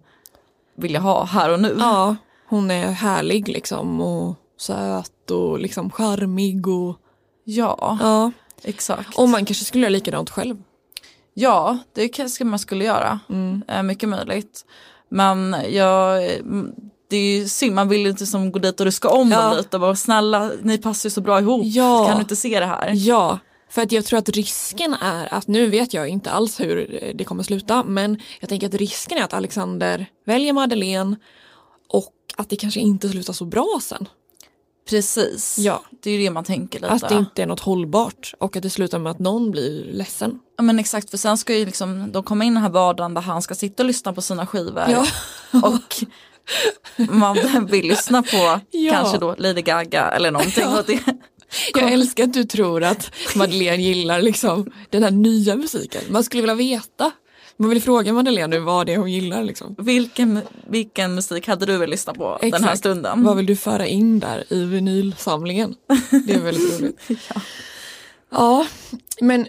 vill 0.77 0.95
jag 0.95 1.01
ha 1.01 1.25
här 1.25 1.53
och 1.53 1.61
nu. 1.61 1.77
Ja, 1.79 2.17
hon 2.49 2.71
är 2.71 2.87
härlig 2.91 3.49
liksom 3.49 4.01
och 4.01 4.35
söt 4.59 5.31
och 5.31 5.59
liksom 5.59 5.91
charmig 5.91 6.69
och 6.69 6.97
Ja, 7.45 7.99
ja. 8.01 8.33
exakt. 8.63 9.19
Och 9.19 9.29
man 9.29 9.45
kanske 9.45 9.65
skulle 9.65 9.83
göra 9.83 9.93
likadant 9.93 10.31
själv. 10.31 10.57
Ja, 11.35 11.79
det 11.95 12.09
kanske 12.09 12.45
man 12.45 12.59
skulle 12.59 12.85
göra. 12.85 13.21
Eh, 13.69 13.83
mycket 13.83 14.09
möjligt. 14.09 14.65
Men 15.09 15.57
jag, 15.71 16.25
mm, 16.35 16.73
det 17.11 17.17
är 17.17 17.37
ju 17.39 17.49
synd, 17.49 17.75
man 17.75 17.89
vill 17.89 18.01
ju 18.01 18.11
inte 18.11 18.27
som 18.27 18.53
gå 18.53 18.59
dit 18.59 18.81
och 18.81 18.87
ruska 18.87 19.09
om 19.09 19.31
Ja. 19.31 19.43
dem 19.43 19.57
lite 19.57 19.77
och 19.77 19.81
bara 19.81 19.97
snälla, 19.97 20.51
ni 20.63 20.79
passar 20.79 21.07
ju 21.07 21.11
så 21.11 21.21
bra 21.21 21.41
ihop, 21.41 21.63
Ja. 21.65 22.05
kan 22.07 22.17
du 22.17 22.23
inte 22.23 22.37
se 22.37 22.61
det 22.61 22.67
här? 22.67 22.91
Ja, 22.95 23.39
för 23.73 23.83
att 23.83 23.93
jag 23.93 24.05
tror 24.05 24.19
att 24.19 24.29
risken 24.29 24.95
är 24.95 25.35
att 25.35 25.49
nu 25.49 25.67
vet 25.67 25.95
jag 25.95 26.09
inte 26.09 26.31
alls 26.31 26.61
hur 26.61 27.01
det 27.15 27.25
kommer 27.25 27.43
sluta 27.43 27.85
men 27.85 28.21
jag 28.41 28.49
tänker 28.49 28.67
att 28.67 28.75
risken 28.75 29.19
är 29.19 29.23
att 29.23 29.33
Alexander 29.35 30.07
väljer 30.27 30.53
Madeleine 30.53 31.17
och 31.89 32.13
att 32.37 32.49
det 32.51 32.57
kanske 32.57 32.81
inte 32.81 33.09
slutar 33.09 33.33
så 33.33 33.45
bra 33.45 33.79
sen. 33.83 34.09
Precis, 34.91 35.59
Ja. 35.59 35.83
det 36.03 36.11
är 36.11 36.15
ju 36.19 36.25
det 36.25 36.31
man 36.31 36.45
tänker 36.45 36.81
lite. 36.81 36.93
Att 36.93 37.09
det 37.09 37.15
inte 37.15 37.43
är 37.43 37.47
något 37.47 37.61
hållbart 37.61 38.35
och 38.39 38.57
att 38.57 38.63
det 38.63 38.71
slutar 38.71 38.99
med 38.99 39.11
att 39.11 39.19
någon 39.19 39.51
blir 39.51 39.85
ledsen. 39.93 40.39
Ja 40.57 40.63
men 40.63 40.79
exakt, 40.79 41.11
för 41.11 41.19
sen 41.19 41.39
ska 41.39 41.55
ju 41.55 41.67
liksom 41.67 42.13
de 42.13 42.23
komma 42.23 42.45
in 42.45 42.53
i 42.53 42.55
den 42.55 42.63
här 42.63 42.71
vardagen 42.71 43.15
där 43.15 43.21
han 43.23 43.43
ska 43.43 43.55
sitta 43.55 43.83
och 43.83 43.87
lyssna 43.87 44.13
på 44.13 44.23
sina 44.23 44.47
skivor. 44.47 44.85
Ja. 44.89 45.07
Och 45.63 46.05
man 47.11 47.67
vill 47.71 47.89
lyssna 47.89 48.23
på 48.23 48.61
Ja. 48.71 48.93
kanske 48.93 49.19
då 49.19 49.35
Lady 49.39 49.63
Gaga 49.63 50.11
eller 50.11 50.31
någonting. 50.31 50.65
Det, 50.87 51.01
Jag 51.81 51.93
älskar 51.93 52.25
att 52.25 52.33
du 52.33 52.45
tror 52.45 52.85
att 52.85 53.11
Madeleine 53.37 53.83
gillar 53.83 54.23
liksom 54.23 54.71
den 54.91 55.03
här 55.03 55.11
nya 55.11 55.57
musiken. 55.57 56.03
Man 56.09 56.25
skulle 56.25 56.43
vilja 56.43 56.55
veta. 56.55 57.13
Man 57.57 57.71
vill 57.71 57.83
fråga 57.83 58.13
Madeleine 58.13 58.47
nu 58.57 58.59
vad 58.59 58.87
det 58.87 58.93
är 58.95 58.99
hon 58.99 59.13
gillar 59.13 59.45
liksom. 59.45 59.75
vilken, 59.79 60.41
vilken 60.69 61.15
musik 61.15 61.49
hade 61.49 61.67
du 61.67 61.73
velat 61.73 61.89
lyssna 61.89 62.15
på 62.15 62.39
den 62.41 62.53
här 62.53 62.59
Exakt. 62.59 62.79
stunden? 62.79 63.25
Vad 63.25 63.37
vill 63.37 63.47
du 63.47 63.57
föra 63.57 63.87
in 63.87 64.21
där 64.21 64.45
i 64.49 64.65
vinylsamlingen? 64.65 65.75
Det 66.27 66.33
är 66.33 66.41
väldigt 66.41 66.81
roligt. 66.81 67.01
ja. 68.31 68.67
men 69.21 69.47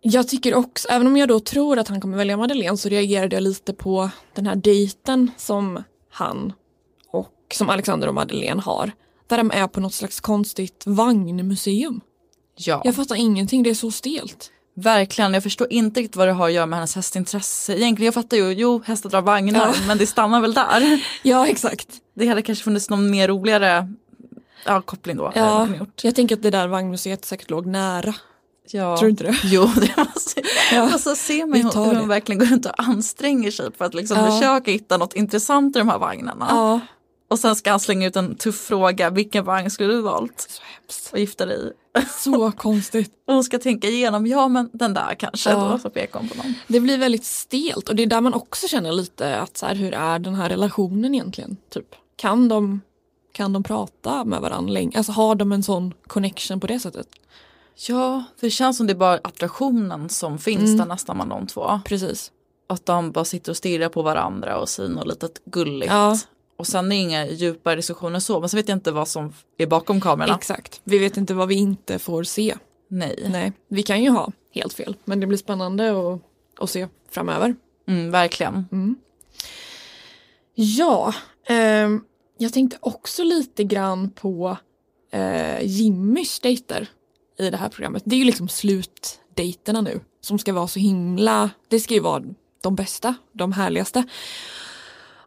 jag 0.00 0.28
tycker 0.28 0.54
också, 0.54 0.88
även 0.88 1.06
om 1.06 1.16
jag 1.16 1.28
då 1.28 1.40
tror 1.40 1.78
att 1.78 1.88
han 1.88 2.00
kommer 2.00 2.16
välja 2.16 2.36
Madeleine 2.36 2.76
så 2.76 2.88
reagerade 2.88 3.36
jag 3.36 3.42
lite 3.42 3.72
på 3.72 4.10
den 4.34 4.46
här 4.46 4.56
dejten 4.56 5.30
som 5.36 5.82
han 6.10 6.52
och 7.10 7.34
som 7.54 7.68
Alexander 7.70 8.08
och 8.08 8.14
Madeleine 8.14 8.62
har. 8.62 8.92
Där 9.26 9.36
de 9.38 9.50
är 9.50 9.66
på 9.66 9.80
något 9.80 9.94
slags 9.94 10.20
konstigt 10.20 10.82
vagnmuseum. 10.86 12.00
Ja, 12.56 12.82
Jag 12.84 12.94
fattar 12.94 13.16
ingenting, 13.16 13.62
det 13.62 13.70
är 13.70 13.74
så 13.74 13.90
stelt. 13.90 14.50
verkligen. 14.74 15.34
Jag 15.34 15.42
förstår 15.42 15.72
inte 15.72 16.00
riktigt 16.00 16.16
vad 16.16 16.28
det 16.28 16.32
har 16.32 16.46
att 16.46 16.52
göra 16.52 16.66
med 16.66 16.76
hennes 16.78 16.94
hästintresse. 16.94 17.72
Egentligen, 17.72 18.04
jag 18.06 18.14
fattar 18.14 18.36
ju, 18.36 18.52
jo 18.52 18.82
hästar 18.86 19.10
drar 19.10 19.22
vagnar, 19.22 19.74
men 19.86 19.98
det 19.98 20.06
stannar 20.06 20.40
väl 20.40 20.54
där. 20.54 21.04
Ja, 21.22 21.46
exakt. 21.46 21.88
Det 22.14 22.26
hade 22.26 22.42
kanske 22.42 22.64
funnits 22.64 22.90
någon 22.90 23.10
mer 23.10 23.28
roligare 23.28 23.92
ja, 24.66 24.82
koppling 24.82 25.16
då. 25.16 25.32
Ja, 25.34 25.68
jag 26.02 26.14
tänker 26.14 26.36
att 26.36 26.42
det 26.42 26.50
där 26.50 26.68
vagnmuseet 26.68 27.24
säkert 27.24 27.50
låg 27.50 27.66
nära. 27.66 28.14
Ja. 28.70 28.96
Tror 28.96 29.06
du 29.06 29.10
inte 29.10 29.24
det? 29.24 29.36
Jo, 29.44 29.70
det 29.76 29.96
måste 29.96 30.42
Ja. 30.72 30.94
Och 30.94 31.00
så 31.00 31.16
ser 31.16 31.46
man 31.46 31.58
ju 31.58 31.64
hur 31.64 31.70
det. 31.92 31.98
hon 31.98 32.08
verkligen 32.08 32.38
går 32.38 32.46
runt 32.46 32.66
och 32.66 32.72
anstränger 32.82 33.50
sig 33.50 33.70
för 33.78 33.84
att 33.84 33.94
liksom 33.94 34.16
Ja. 34.18 34.26
försöka 34.30 34.70
hitta 34.70 34.96
något 34.96 35.14
intressant 35.14 35.76
i 35.76 35.78
de 35.78 35.88
här 35.88 35.98
vagnarna. 35.98 36.46
Ja, 36.48 36.80
Och 37.32 37.38
sen 37.38 37.56
ska 37.56 37.70
han 37.70 37.80
slänga 37.80 38.06
ut 38.06 38.16
en 38.16 38.34
tuff 38.34 38.60
fråga, 38.60 39.10
vilken 39.10 39.44
vagn 39.44 39.70
skulle 39.70 39.92
du 39.94 40.00
valt 40.00 40.40
så 40.50 40.62
hemskt. 40.62 41.12
och 41.12 41.18
gifta 41.18 41.46
dig 41.46 41.68
i? 41.68 41.72
Så 42.10 42.52
konstigt. 42.56 43.12
Och 43.26 43.34
hon 43.34 43.44
ska 43.44 43.58
tänka 43.58 43.88
igenom, 43.88 44.26
ja 44.26 44.48
men 44.48 44.70
den 44.72 44.94
där 44.94 45.14
kanske 45.14 45.50
Ja. 45.50 45.68
då, 45.72 45.78
så 45.78 45.90
pekar 45.90 46.18
hon 46.20 46.28
på 46.28 46.34
någon. 46.36 46.54
Det 46.68 46.80
blir 46.80 46.98
väldigt 46.98 47.24
stelt 47.24 47.88
och 47.88 47.96
det 47.96 48.02
är 48.02 48.06
där 48.06 48.20
man 48.20 48.34
också 48.34 48.68
känner 48.68 48.92
lite 48.92 49.36
att 49.40 49.56
så 49.56 49.66
här, 49.66 49.74
hur 49.74 49.94
är 49.94 50.18
den 50.18 50.34
här 50.34 50.48
relationen 50.48 51.14
egentligen? 51.14 51.56
Typ. 51.70 51.86
Kan, 52.16 52.48
de, 52.48 52.80
kan 53.32 53.52
de 53.52 53.62
prata 53.62 54.24
med 54.24 54.40
varandra 54.40 54.72
länge? 54.72 54.96
Alltså 54.98 55.12
har 55.12 55.34
de 55.34 55.52
en 55.52 55.62
sån 55.62 55.94
connection 56.06 56.60
på 56.60 56.66
det 56.66 56.80
sättet? 56.80 57.06
Ja, 57.88 58.24
för 58.40 58.46
det 58.46 58.50
känns 58.50 58.76
som 58.76 58.86
det 58.86 58.92
är 58.92 58.94
bara 58.94 59.20
attraktionen 59.24 60.08
som 60.08 60.38
finns 60.38 60.62
Mm. 60.64 60.76
där 60.76 60.86
nästan 60.86 61.16
med 61.16 61.28
de 61.28 61.46
två. 61.46 61.80
Precis. 61.84 62.32
Att 62.68 62.86
de 62.86 63.12
bara 63.12 63.24
sitter 63.24 63.52
och 63.52 63.56
stirrar 63.56 63.88
på 63.88 64.02
varandra 64.02 64.58
och 64.58 64.68
säger 64.68 64.88
något 64.90 65.06
litet 65.06 65.44
gulligt. 65.44 65.92
Ja. 65.92 66.18
Och 66.62 66.66
sen 66.66 66.84
är 66.84 66.90
det 66.90 66.94
inga 66.94 67.26
djupa 67.26 67.76
diskussioner 67.76 68.20
så, 68.20 68.40
men 68.40 68.48
så 68.48 68.56
vet 68.56 68.68
jag 68.68 68.76
inte 68.76 68.90
vad 68.92 69.08
som 69.08 69.32
är 69.58 69.66
bakom 69.66 70.00
kamerorna. 70.00 70.36
Exakt. 70.36 70.80
Vi 70.84 70.98
vet 70.98 71.16
inte 71.16 71.34
vad 71.34 71.48
vi 71.48 71.54
inte 71.54 71.98
får 71.98 72.22
se. 72.22 72.54
Nej, 72.88 73.28
Nej, 73.30 73.52
vi 73.68 73.82
kan 73.82 74.02
ju 74.02 74.10
ha 74.10 74.32
helt 74.54 74.72
fel. 74.72 74.96
Men 75.04 75.20
det 75.20 75.26
blir 75.26 75.38
spännande 75.38 75.90
att, 75.90 76.20
att 76.58 76.70
se 76.70 76.88
framöver. 77.10 77.54
mm, 77.88 78.10
verkligen. 78.10 78.66
Ja, 80.54 81.14
ehm, 81.46 82.04
jag 82.38 82.52
tänkte 82.52 82.78
också 82.80 83.24
lite 83.24 83.64
grann 83.64 84.10
på 84.10 84.56
eh, 85.12 85.62
Jimmys 85.62 86.40
dejter 86.40 86.88
i 87.38 87.50
det 87.50 87.56
här 87.56 87.68
programmet. 87.68 88.02
Det 88.06 88.14
är 88.14 88.18
ju 88.18 88.24
liksom 88.24 88.48
slutdejterna 88.48 89.80
nu 89.80 90.00
som 90.20 90.38
ska 90.38 90.52
vara 90.52 90.68
så 90.68 90.78
himla, 90.78 91.50
det 91.68 91.80
ska 91.80 91.94
ju 91.94 92.00
vara 92.00 92.22
de 92.60 92.74
bästa, 92.74 93.14
de 93.32 93.52
härligaste. 93.52 94.04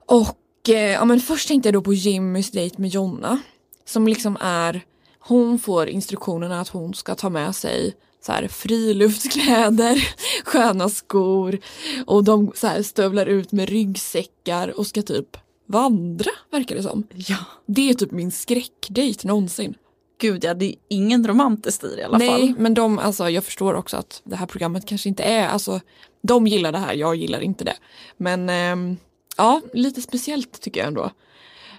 Och 0.06 0.38
eh, 0.70 0.92
ja, 0.92 1.06
men 1.06 1.20
först 1.20 1.48
tänkte 1.48 1.68
jag 1.68 1.74
då 1.74 1.82
på 1.82 1.94
Jimmys 1.94 2.52
dejt 2.52 2.82
med 2.82 2.90
Jonna 2.90 3.40
som 3.86 4.08
liksom 4.08 4.38
är, 4.42 4.82
hon 5.20 5.60
får 5.60 5.90
instruktionerna 5.90 6.62
att 6.62 6.70
hon 6.70 6.94
ska 6.94 7.16
ta 7.16 7.30
med 7.30 7.56
sig 7.56 7.96
så 8.26 8.32
här, 8.32 8.48
friluftskläder, 8.48 10.08
sköna 10.46 10.90
skor 10.90 11.60
och 12.06 12.24
de 12.24 12.52
så 12.56 12.68
här, 12.68 12.84
stövlar 12.84 13.26
ut 13.26 13.52
med 13.52 13.70
ryggsäckar 13.70 14.80
och 14.80 14.88
ska 14.88 15.02
typ 15.02 15.38
vandra 15.68 16.32
verkar 16.52 16.76
det 16.76 16.84
som. 16.84 17.08
Ja. 17.16 17.38
Det 17.66 17.90
är 17.90 17.94
typ 17.94 18.12
min 18.12 18.32
skräckdejt 18.32 19.24
någonsin. 19.28 19.74
Gud 20.22 20.44
ja, 20.44 20.54
det 20.54 20.66
är 20.66 20.76
ingen 20.88 21.28
romantisk 21.28 21.78
stil 21.78 22.00
i 22.00 22.04
alla 22.04 22.18
Nej, 22.18 22.30
fall. 22.30 22.54
men 22.58 22.74
de, 22.74 23.00
alltså, 23.00 23.30
jag 23.30 23.44
förstår 23.44 23.74
också 23.74 23.98
att 23.98 24.22
det 24.24 24.36
här 24.36 24.46
programmet 24.46 24.86
kanske 24.86 25.10
inte 25.10 25.24
är, 25.24 25.48
alltså 25.48 25.80
de 26.22 26.48
gillar 26.48 26.72
det 26.72 26.78
här, 26.78 26.94
jag 26.94 27.16
gillar 27.16 27.40
inte 27.40 27.64
det. 27.64 27.76
Men 28.18 28.50
ehm, 28.50 28.98
ja, 29.38 29.62
lite 29.74 30.02
speciellt 30.02 30.62
tycker 30.62 30.80
jag 30.80 30.88
ändå. 30.88 31.12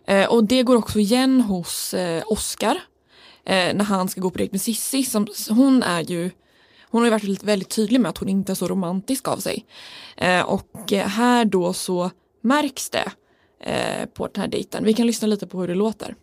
Eh, 0.07 0.29
och 0.29 0.45
det 0.45 0.63
går 0.63 0.77
också 0.77 0.99
igen 0.99 1.41
hos 1.41 1.95
eh, 1.95 2.23
Oscar 2.27 2.81
eh, 3.45 3.75
när 3.75 3.85
han 3.85 4.09
ska 4.09 4.21
gå 4.21 4.31
på 4.31 4.39
dejt 4.39 4.53
med 4.53 4.61
Sissi. 4.61 5.05
Som, 5.05 5.27
hon 5.51 5.83
är 5.83 6.01
ju 6.01 6.31
hon 6.91 7.03
har 7.03 7.07
ju 7.07 7.11
varit 7.11 7.43
väldigt, 7.43 7.69
tydlig 7.69 8.01
med 8.01 8.09
att 8.09 8.19
hon 8.19 8.29
inte 8.29 8.53
är 8.53 8.55
så 8.55 8.69
romantisk 8.69 9.29
av 9.29 9.37
sig. 9.37 9.67
Eh, 10.17 10.41
och 10.41 10.93
eh, 10.93 11.07
här 11.07 11.45
då 11.45 11.73
så 11.73 12.11
märks 12.41 12.91
det 12.91 13.11
eh, 13.61 14.07
på 14.07 14.29
den 14.33 14.41
här 14.41 14.49
dejten. 14.49 14.85
Vi 14.85 14.95
kan 14.95 15.07
lyssna 15.07 15.29
lite 15.29 15.47
på 15.47 15.61
hur 15.61 15.69
det 15.69 15.75
låter. 15.75 16.15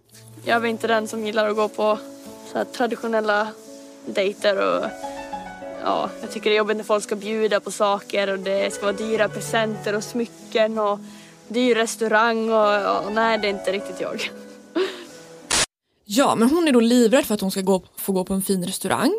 Jag 0.46 0.66
är 0.66 0.70
inte 0.70 0.88
den 0.88 1.08
som 1.08 1.26
gillar 1.26 1.50
att 1.50 1.56
gå 1.56 1.68
på 1.68 2.00
så 2.52 2.58
här 2.58 2.66
traditionella 2.66 3.48
dejter 4.06 4.56
och 4.58 4.86
ja, 5.84 6.10
jag 6.22 6.32
tycker 6.32 6.50
det 6.50 6.56
är 6.56 6.58
jobbigt 6.58 6.78
när 6.78 6.84
folk 6.84 7.04
ska 7.04 7.16
bjuda 7.16 7.60
på 7.60 7.72
saker 7.72 8.30
och 8.30 8.40
det 8.40 8.74
ska 8.74 8.86
vara 8.86 8.98
dyra 8.98 9.30
presenter 9.30 9.96
och 9.96 10.04
smycken 10.04 10.78
och 10.78 11.00
dyr 11.48 11.76
restaurang 11.76 12.50
och, 12.50 13.06
och 13.06 13.12
nej, 13.12 13.38
det 13.38 13.48
är 13.48 13.54
inte 13.54 13.72
riktigt 13.72 14.02
jag. 14.02 14.30
Ja, 16.06 16.36
men 16.36 16.50
hon 16.50 16.68
är 16.68 16.72
då 16.72 16.80
livrädd 16.80 17.26
för 17.26 17.34
att 17.34 17.42
hon 17.42 17.52
ska 17.52 17.62
gå, 17.62 17.84
få 17.98 18.12
gå 18.12 18.26
på 18.26 18.34
en 18.34 18.42
fin 18.42 18.66
restaurang, 18.66 19.14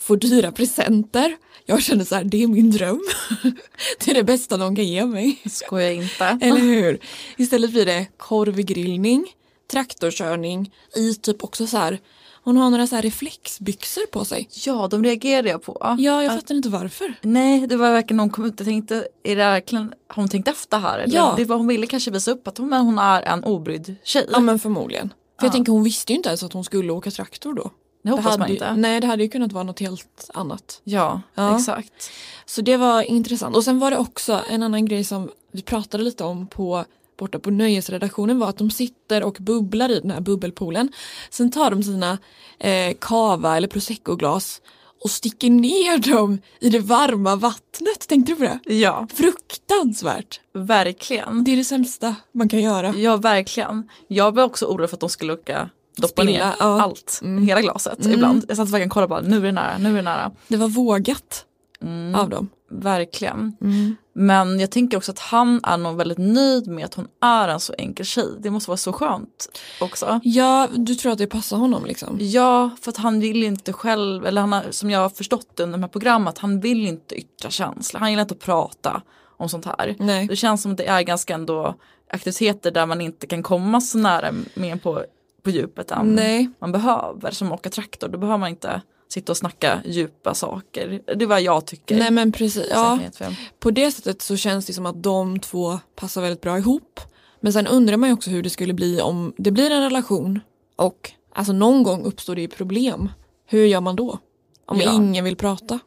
få 0.00 0.16
dyra 0.16 0.52
presenter. 0.52 1.36
Jag 1.64 1.82
känner 1.82 2.04
så 2.04 2.14
här, 2.14 2.24
det 2.24 2.42
är 2.42 2.46
min 2.46 2.70
dröm. 2.70 3.00
det 4.04 4.10
är 4.10 4.14
det 4.14 4.24
bästa 4.24 4.56
de 4.56 4.76
kan 4.76 4.84
ge 4.84 5.06
mig. 5.06 5.42
Skojar 5.50 5.90
inte. 5.90 6.38
Eller 6.40 6.60
hur? 6.60 6.98
Istället 7.36 7.70
blir 7.70 7.86
det 7.86 8.06
korvgrillning, 8.16 9.26
traktorkörning 9.70 10.74
i 10.96 11.14
typ 11.14 11.44
också 11.44 11.66
så 11.66 11.76
här, 11.76 11.98
hon 12.44 12.56
har 12.56 12.70
några 12.70 12.86
så 12.86 12.94
här 12.94 13.02
reflexbyxor 13.02 14.06
på 14.06 14.24
sig. 14.24 14.48
Ja, 14.66 14.88
de 14.90 15.04
reagerade 15.04 15.48
jag 15.48 15.62
på. 15.62 15.76
Ja, 15.80 16.22
jag 16.22 16.26
Att- 16.26 16.40
fattar 16.40 16.54
inte 16.54 16.68
varför. 16.68 17.14
Nej, 17.22 17.66
det 17.66 17.76
var 17.76 17.92
verkligen 17.92 18.16
någon 18.16 18.30
kom 18.30 18.44
ut 18.44 18.60
och 18.60 18.66
tänkte, 18.66 18.94
är 19.24 19.36
det 19.36 19.44
verkligen, 19.44 19.92
har 20.08 20.22
hon 20.22 20.28
tänkt 20.28 20.48
efter 20.48 20.78
här? 20.78 20.98
Eller? 20.98 21.14
Ja. 21.16 21.34
Det 21.36 21.44
var, 21.44 21.56
hon 21.56 21.66
ville 21.66 21.86
kanske 21.86 22.10
visa 22.10 22.30
upp 22.30 22.48
att 22.48 22.58
hon, 22.58 22.72
hon 22.72 22.98
är 22.98 23.22
en 23.22 23.44
obrydd 23.44 23.94
tjej. 24.04 24.28
Ja 24.32 24.40
men 24.40 24.58
förmodligen. 24.58 25.08
För 25.08 25.46
jag 25.46 25.50
Ja. 25.50 25.52
tänker 25.52 25.72
hon 25.72 25.82
visste 25.84 26.12
ju 26.12 26.16
inte 26.16 26.28
ens 26.28 26.42
att 26.42 26.52
hon 26.52 26.64
skulle 26.64 26.92
åka 26.92 27.10
traktor 27.10 27.54
då. 27.54 27.70
det 28.02 28.10
hoppas 28.10 28.24
hade 28.26 28.38
man 28.38 28.50
inte. 28.50 28.74
Nej 28.76 29.00
det 29.00 29.06
hade 29.06 29.22
ju 29.22 29.28
kunnat 29.28 29.52
vara 29.52 29.64
något 29.64 29.80
helt 29.80 30.30
annat. 30.34 30.80
Ja, 30.84 31.20
Ja. 31.34 31.56
exakt. 31.58 32.10
Så 32.46 32.60
det 32.62 32.76
var 32.76 33.02
intressant. 33.02 33.56
Och 33.56 33.64
sen 33.64 33.78
var 33.78 33.90
det 33.90 33.96
också 33.96 34.40
en 34.50 34.62
annan 34.62 34.86
grej 34.86 35.04
som 35.04 35.30
vi 35.52 35.62
pratade 35.62 36.04
lite 36.04 36.24
om 36.24 36.46
på 36.46 36.84
borta 37.24 37.38
på 37.38 37.50
nöjesredaktionen 37.50 38.38
var 38.38 38.48
att 38.48 38.58
de 38.58 38.70
sitter 38.70 39.22
och 39.22 39.36
bubblar 39.40 39.90
i 39.90 40.00
den 40.00 40.10
här 40.10 40.20
bubbelpoolen. 40.20 40.92
Sen 41.30 41.50
tar 41.50 41.70
de 41.70 41.82
sina 41.82 42.18
eh, 42.58 42.94
cava 43.00 43.56
eller 43.56 43.68
prosecco-glas 43.68 44.60
och 45.04 45.10
sticker 45.10 45.50
ner 45.50 45.98
dem 46.12 46.38
i 46.60 46.68
det 46.70 46.78
varma 46.78 47.36
vattnet. 47.36 48.08
Tänkte 48.08 48.32
du 48.32 48.36
på 48.36 48.42
det? 48.64 48.74
Ja, 48.74 49.06
Fruktansvärt. 49.14 50.40
verkligen. 50.54 51.44
Det 51.44 51.52
är 51.52 51.56
det 51.56 51.64
sämsta 51.64 52.14
man 52.32 52.48
kan 52.48 52.60
göra. 52.62 52.94
Ja, 52.96 53.16
verkligen. 53.16 53.88
Jag 54.08 54.34
var 54.34 54.42
också 54.44 54.66
orolig 54.66 54.90
för 54.90 54.96
att 54.96 55.00
de 55.00 55.08
skulle 55.08 55.32
åka 55.32 55.68
doppa 55.96 56.22
Spilla, 56.22 56.30
ner 56.48 56.54
ja. 56.58 56.82
allt, 56.82 57.20
Mm. 57.22 57.46
hela 57.46 57.60
glaset 57.62 58.00
Mm. 58.00 58.12
ibland. 58.12 58.44
Jag 58.48 58.56
satt 58.56 58.68
verkligen 58.68 58.88
och 58.88 58.92
kollade 58.92 59.08
bara, 59.10 59.20
nu 59.20 59.36
är 59.36 59.40
det 59.42 59.52
nära, 59.52 59.78
nu 59.78 59.90
är 59.90 59.96
det 59.96 60.02
nära. 60.02 60.32
Det 60.48 60.56
var 60.56 60.68
vågat 60.68 61.44
Mm. 61.84 62.14
av 62.14 62.28
dem. 62.28 62.48
Verkligen. 62.70 63.56
Mm. 63.60 63.96
Men 64.12 64.60
jag 64.60 64.70
tänker 64.70 64.96
också 64.96 65.12
att 65.12 65.18
han 65.18 65.60
är 65.62 65.76
nog 65.76 65.96
väldigt 65.96 66.18
nöjd 66.18 66.66
med 66.66 66.84
att 66.84 66.94
hon 66.94 67.08
är 67.20 67.48
en 67.48 67.60
så 67.60 67.74
enkel 67.78 68.06
tjej. 68.06 68.28
Det 68.38 68.50
måste 68.50 68.70
vara 68.70 68.76
så 68.76 68.92
skönt 68.92 69.60
också. 69.80 70.20
Ja, 70.22 70.68
du 70.74 70.94
tror 70.94 71.12
att 71.12 71.18
det 71.18 71.26
passar 71.26 71.56
honom 71.56 71.84
liksom? 71.84 72.16
Ja, 72.20 72.70
för 72.82 72.90
att 72.90 72.96
han 72.96 73.20
vill 73.20 73.42
inte 73.42 73.72
själv, 73.72 74.26
eller 74.26 74.40
han 74.40 74.52
har, 74.52 74.64
som 74.70 74.90
jag 74.90 75.00
har 75.00 75.08
förstått 75.08 75.60
under 75.60 75.78
de 75.78 75.82
här 75.82 75.88
programmen, 75.88 76.28
att 76.28 76.38
han 76.38 76.60
vill 76.60 76.86
inte 76.86 77.14
yttra 77.14 77.50
känslor. 77.50 78.00
Han 78.00 78.10
gillar 78.10 78.22
inte 78.22 78.34
att 78.34 78.40
prata 78.40 79.02
om 79.36 79.48
sånt 79.48 79.64
här. 79.64 79.96
Nej. 79.98 80.26
Det 80.26 80.36
känns 80.36 80.62
som 80.62 80.72
att 80.72 80.78
det 80.78 80.86
är 80.86 81.02
ganska 81.02 81.34
ändå 81.34 81.74
aktiviteter 82.10 82.70
där 82.70 82.86
man 82.86 83.00
inte 83.00 83.26
kan 83.26 83.42
komma 83.42 83.80
så 83.80 83.98
nära 83.98 84.32
med 84.54 84.82
på, 84.82 85.04
på 85.42 85.50
djupet 85.50 85.90
än 85.90 86.14
Nej. 86.14 86.50
man 86.58 86.72
behöver. 86.72 87.30
Som 87.30 87.52
åka 87.52 87.70
traktor, 87.70 88.08
då 88.08 88.18
behöver 88.18 88.38
man 88.38 88.48
inte 88.48 88.82
sitta 89.14 89.32
och 89.32 89.36
snacka 89.36 89.82
djupa 89.84 90.34
saker. 90.34 91.00
Det 91.16 91.24
är 91.24 91.26
vad 91.26 91.42
jag 91.42 91.66
tycker. 91.66 91.96
Nej 91.98 92.10
men 92.10 92.32
precis. 92.32 92.66
Ja, 92.70 92.98
på 93.58 93.70
det 93.70 93.90
sättet 93.92 94.22
så 94.22 94.36
känns 94.36 94.66
det 94.66 94.72
som 94.72 94.86
att 94.86 95.02
de 95.02 95.40
två 95.40 95.78
passar 95.96 96.20
väldigt 96.22 96.40
bra 96.40 96.58
ihop. 96.58 97.00
Men 97.40 97.52
sen 97.52 97.66
undrar 97.66 97.96
man 97.96 98.08
ju 98.08 98.12
också 98.12 98.30
hur 98.30 98.42
det 98.42 98.50
skulle 98.50 98.74
bli 98.74 99.00
om 99.00 99.32
det 99.36 99.50
blir 99.50 99.70
en 99.70 99.82
relation 99.82 100.40
och 100.76 101.10
alltså 101.34 101.52
någon 101.52 101.82
gång 101.82 102.04
uppstår 102.04 102.34
det 102.34 102.40
ju 102.40 102.48
problem. 102.48 103.08
Hur 103.46 103.64
gör 103.66 103.80
man 103.80 103.96
då? 103.96 104.18
Om 104.66 104.80
Ja. 104.80 104.92
ingen 104.92 105.24
vill 105.24 105.36
prata? 105.36 105.78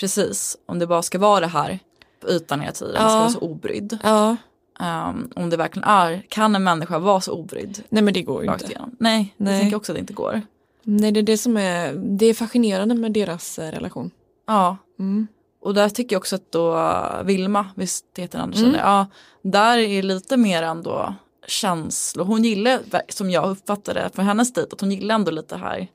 Precis, 0.00 0.56
om 0.66 0.78
det 0.78 0.86
bara 0.86 1.02
ska 1.02 1.18
vara 1.18 1.40
det 1.40 1.46
här 1.46 1.78
på 2.20 2.28
ytan 2.30 2.60
hela 2.60 2.72
tiden, 2.72 2.94
Ja. 2.96 3.02
man 3.02 3.10
ska 3.10 3.18
vara 3.18 3.30
så 3.30 3.38
obrydd. 3.38 3.98
Ja, 4.02 4.36
Um, 4.80 5.30
om 5.36 5.50
det 5.50 5.56
verkligen 5.56 5.88
är, 5.88 6.22
kan 6.28 6.56
en 6.56 6.64
människa 6.64 6.98
vara 6.98 7.20
så 7.20 7.32
obrydd 7.32 7.82
nej 7.88 8.02
men 8.02 8.14
det 8.14 8.22
går 8.22 8.44
ju 8.44 8.52
inte. 8.52 8.64
igenom? 8.64 8.96
Nej, 9.00 9.34
Nej. 9.36 9.52
jag 9.52 9.60
tänker 9.62 9.76
också 9.76 9.92
att 9.92 9.96
det 9.96 10.00
inte 10.00 10.12
går. 10.12 10.42
Nej 10.84 11.12
det 11.12 11.20
är 11.20 11.22
det 11.24 11.38
som 11.38 11.56
är, 11.56 11.92
det 11.92 12.26
är 12.26 12.34
fascinerande 12.34 12.94
med 12.94 13.12
deras 13.12 13.58
eh, 13.58 13.70
relation. 13.72 14.10
Ja, 14.46 14.76
Mm. 14.98 15.26
och 15.62 15.74
där 15.74 15.88
tycker 15.88 16.14
jag 16.16 16.20
också 16.20 16.36
att 16.36 16.52
då 16.52 16.90
Vilma, 17.24 17.66
visst 17.74 18.04
heter 18.16 18.38
den 18.38 18.52
Mm. 18.52 18.74
ja, 18.74 19.06
där 19.42 19.78
är 19.78 20.02
lite 20.02 20.36
mer 20.36 20.62
ändå 20.62 21.14
känslor. 21.46 22.24
Hon 22.24 22.44
gillar, 22.44 22.80
som 23.08 23.30
jag 23.30 23.50
uppfattade 23.50 24.10
från 24.14 24.24
hennes 24.24 24.52
dejt, 24.52 24.72
att 24.72 24.80
hon 24.80 24.90
gillar 24.92 25.14
ändå 25.14 25.30
lite 25.30 25.56
här 25.56 25.88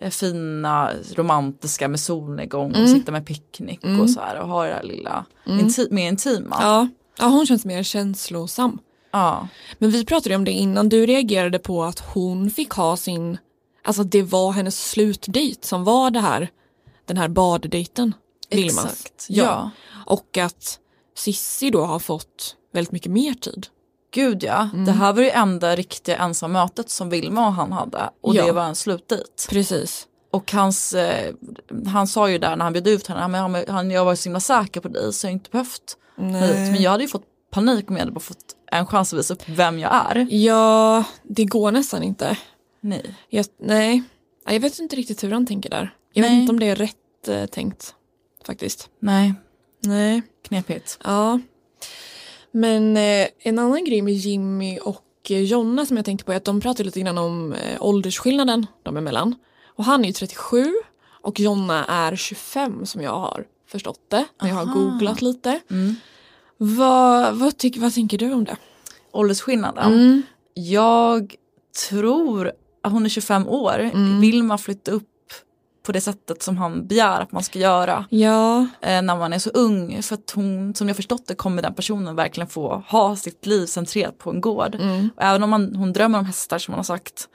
eh, 0.00 0.10
fina, 0.10 0.90
romantiska 1.14 1.88
med 1.88 2.00
solnedgång 2.00 2.70
och 2.70 2.76
Mm. 2.76 2.88
sitta 2.88 3.12
med 3.12 3.26
picknick 3.26 3.84
Mm. 3.84 4.00
och 4.00 4.10
så 4.10 4.20
här 4.20 4.40
och 4.40 4.48
ha 4.48 4.64
det 4.66 4.74
här 4.74 4.82
lilla, 4.82 5.24
Mm. 5.46 5.66
inti- 5.66 5.92
mer 5.92 6.08
intima. 6.08 6.56
Ja. 6.60 6.88
ja, 7.18 7.26
hon 7.26 7.46
känns 7.46 7.64
mer 7.64 7.82
känslosam. 7.82 8.78
Ja. 9.10 9.48
Men 9.78 9.90
vi 9.90 10.04
pratade 10.04 10.36
om 10.36 10.44
det 10.44 10.50
innan, 10.52 10.88
du 10.88 11.06
reagerade 11.06 11.58
på 11.58 11.84
att 11.84 11.98
hon 12.14 12.50
fick 12.50 12.70
ha 12.72 12.96
sin, 12.96 13.38
alltså 13.84 14.04
det 14.04 14.22
var 14.22 14.52
hennes 14.52 14.90
slutdejt 14.90 15.64
som 15.66 15.84
var 15.84 16.10
det 16.10 16.20
här, 16.20 16.50
den 17.06 17.16
här 17.16 17.28
baddejten. 17.28 18.14
Vilmas. 18.50 18.84
Exakt, 18.84 19.26
ja. 19.28 19.70
Och 20.06 20.38
att 20.38 20.78
Sissi 21.16 21.70
då 21.70 21.84
har 21.84 21.98
fått 21.98 22.56
väldigt 22.72 22.92
mycket 22.92 23.12
mer 23.12 23.34
tid. 23.34 23.66
Gud 24.14 24.42
ja, 24.42 24.68
Mm. 24.72 24.84
det 24.84 24.92
här 24.92 25.12
var 25.12 25.22
ju 25.22 25.30
enda 25.30 25.76
riktiga 25.76 26.16
ensamma 26.16 26.52
mötet 26.62 26.90
som 26.90 27.10
Vilma 27.10 27.46
och 27.46 27.52
han 27.52 27.72
hade 27.72 28.10
och 28.20 28.34
Ja. 28.34 28.46
det 28.46 28.52
var 28.52 28.64
en 28.64 28.74
slutdejt. 28.74 29.48
Precis. 29.50 30.06
Och 30.30 30.52
hans, 30.52 30.92
eh, 30.94 31.34
han 31.86 32.06
sa 32.06 32.30
ju 32.30 32.38
där 32.38 32.56
när 32.56 32.64
han 32.64 32.72
bjöd 32.72 32.88
ut 32.88 33.06
henne, 33.06 33.38
"Ja, 33.38 33.72
han, 33.72 33.90
jag 33.90 34.04
var 34.04 34.14
så 34.14 34.24
himla 34.28 34.40
säker 34.40 34.80
på 34.80 34.88
dig 34.88 35.12
så 35.12 35.26
jag 35.26 35.32
inte 35.32 35.50
behövt 35.50 35.70
hit. 35.72 35.96
Men 36.16 36.82
jag 36.82 36.90
hade 36.90 37.04
ju 37.04 37.08
fått 37.08 37.24
panik 37.50 37.90
om 37.90 37.96
jag 37.96 38.00
hade 38.00 38.12
bara 38.12 38.20
fått 38.20 38.56
en 38.72 38.86
chans 38.86 39.12
att 39.12 39.18
visa 39.18 39.34
upp 39.34 39.48
vem 39.48 39.78
jag 39.78 39.92
är. 40.10 40.26
Ja, 40.30 41.04
det 41.22 41.44
går 41.44 41.72
nästan 41.72 42.02
inte. 42.02 42.36
Nej. 42.82 43.14
Jag, 43.28 43.46
nej, 43.58 44.02
Ja, 44.44 44.52
jag 44.52 44.60
vet 44.60 44.78
inte 44.78 44.96
riktigt 44.96 45.24
hur 45.24 45.30
han 45.30 45.46
tänker 45.46 45.70
där. 45.70 45.94
Jag 46.12 46.22
vet 46.22 46.30
Nej. 46.32 46.40
inte 46.40 46.52
om 46.52 46.60
det 46.60 46.66
är 46.66 46.76
rätt 46.76 47.28
eh, 47.28 47.46
tänkt 47.46 47.94
faktiskt. 48.46 48.90
Nej, 48.98 49.34
Nej. 49.80 50.22
knepigt. 50.42 50.98
Ja. 51.04 51.40
Men 52.50 52.96
eh, 52.96 53.26
en 53.38 53.58
annan 53.58 53.84
grej 53.84 54.02
med 54.02 54.14
Jimmy 54.14 54.78
och 54.78 55.04
eh, 55.30 55.42
Jonna 55.42 55.86
som 55.86 55.96
jag 55.96 56.06
tänkte 56.06 56.24
på 56.24 56.32
är 56.32 56.36
att 56.36 56.44
de 56.44 56.60
pratade 56.60 56.84
lite 56.84 57.00
grann 57.00 57.18
om 57.18 57.52
eh, 57.52 57.82
åldersskillnaden 57.82 58.66
dem 58.82 58.96
emellan. 58.96 59.34
Och 59.76 59.84
han 59.84 60.02
är 60.04 60.06
ju 60.06 60.12
37 60.12 60.74
och 61.22 61.40
Jonna 61.40 61.84
är 61.84 62.16
25 62.16 62.86
som 62.86 63.02
jag 63.02 63.18
har 63.18 63.44
förstått 63.66 64.00
det 64.08 64.24
när 64.42 64.48
jag 64.48 64.56
har 64.56 64.74
googlat 64.74 65.22
lite. 65.22 65.60
Mm. 65.70 65.94
Vad, 66.56 67.36
vad, 67.36 67.56
tyck, 67.56 67.76
vad 67.76 67.94
tänker 67.94 68.18
du 68.18 68.32
om 68.32 68.44
det? 68.44 68.56
Åldersskillnaden. 69.12 69.92
Mm. 69.92 70.22
Jag 70.54 71.34
tror 71.88 72.52
hon 72.90 73.04
är 73.04 73.08
25 73.08 73.48
år. 73.48 73.78
Mm. 73.78 74.20
Vill 74.20 74.42
man 74.42 74.58
flytta 74.58 74.90
upp 74.90 75.08
på 75.86 75.92
det 75.92 76.00
sättet 76.00 76.42
som 76.42 76.56
han 76.56 76.86
begär 76.86 77.20
att 77.20 77.32
man 77.32 77.42
ska 77.42 77.58
göra 77.58 78.04
Ja, 78.10 78.58
eh, 78.80 79.02
när 79.02 79.16
man 79.16 79.32
är 79.32 79.38
så 79.38 79.50
ung. 79.50 80.02
För 80.02 80.14
att 80.14 80.30
hon, 80.30 80.74
som 80.74 80.88
jag 80.88 80.96
förstått 80.96 81.26
det, 81.26 81.34
kommer 81.34 81.62
den 81.62 81.74
personen 81.74 82.16
verkligen 82.16 82.48
få 82.48 82.82
ha 82.88 83.16
sitt 83.16 83.46
liv 83.46 83.66
centrerat 83.66 84.18
på 84.18 84.30
en 84.30 84.40
gård. 84.40 84.74
mm. 84.74 85.10
Och 85.16 85.22
även 85.22 85.42
om 85.42 85.50
man, 85.50 85.74
hon 85.76 85.92
drömmer 85.92 86.18
om 86.18 86.24
hästar 86.24 86.58
som 86.58 86.72
hon 86.74 86.78
har 86.78 86.84
sagt 86.84 87.28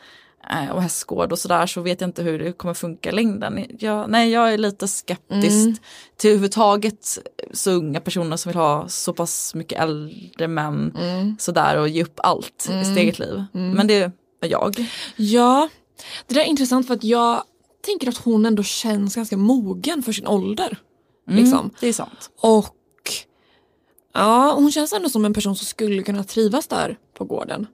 eh, 0.51 0.69
och 0.71 0.81
hästgård 0.81 1.31
och 1.31 1.39
sådär 1.39 1.65
så 1.65 1.81
vet 1.81 2.01
jag 2.01 2.07
inte 2.07 2.23
hur 2.23 2.39
det 2.39 2.51
kommer 2.51 2.73
funka 2.73 3.09
i 3.09 3.13
längden. 3.13 3.65
Jag, 3.79 4.09
nej, 4.09 4.31
jag 4.31 4.53
är 4.53 4.57
lite 4.57 4.87
skeptisk 4.87 5.65
Mm. 5.65 5.75
till 6.17 6.29
överhuvudtaget 6.29 7.17
så 7.53 7.71
unga 7.71 7.99
personer 8.01 8.37
som 8.37 8.49
vill 8.49 8.57
ha 8.59 8.87
så 8.87 9.13
pass 9.13 9.55
mycket 9.55 9.79
äldre 9.81 10.47
män 10.47 10.95
Mm. 10.99 11.35
sådär 11.39 11.77
och 11.77 11.89
ge 11.89 12.03
upp 12.03 12.19
allt 12.23 12.69
i 12.81 12.85
sitt 12.85 12.97
eget 12.97 13.19
liv. 13.19 13.43
Men 13.51 13.87
det 13.87 14.11
jag. 14.39 14.85
ja. 15.15 15.69
Det 16.27 16.33
där 16.33 16.41
är 16.41 16.45
intressant 16.45 16.87
för 16.87 16.93
att 16.93 17.03
jag 17.03 17.43
tänker 17.85 18.09
att 18.09 18.17
hon 18.17 18.45
ändå 18.45 18.63
känns 18.63 19.15
ganska 19.15 19.37
mogen 19.37 20.03
för 20.03 20.11
sin 20.11 20.27
ålder. 20.27 20.77
Liksom. 21.27 21.59
Mm, 21.59 21.71
det 21.79 21.87
är 21.87 21.93
sant. 21.93 22.29
Och 22.41 22.75
ja, 24.13 24.53
hon 24.53 24.71
känns 24.71 24.93
ändå 24.93 25.09
som 25.09 25.25
en 25.25 25.33
person 25.33 25.55
som 25.55 25.65
skulle 25.65 26.03
kunna 26.03 26.23
trivas 26.23 26.67
där 26.67 26.97
på 27.13 27.25
gården. 27.25 27.67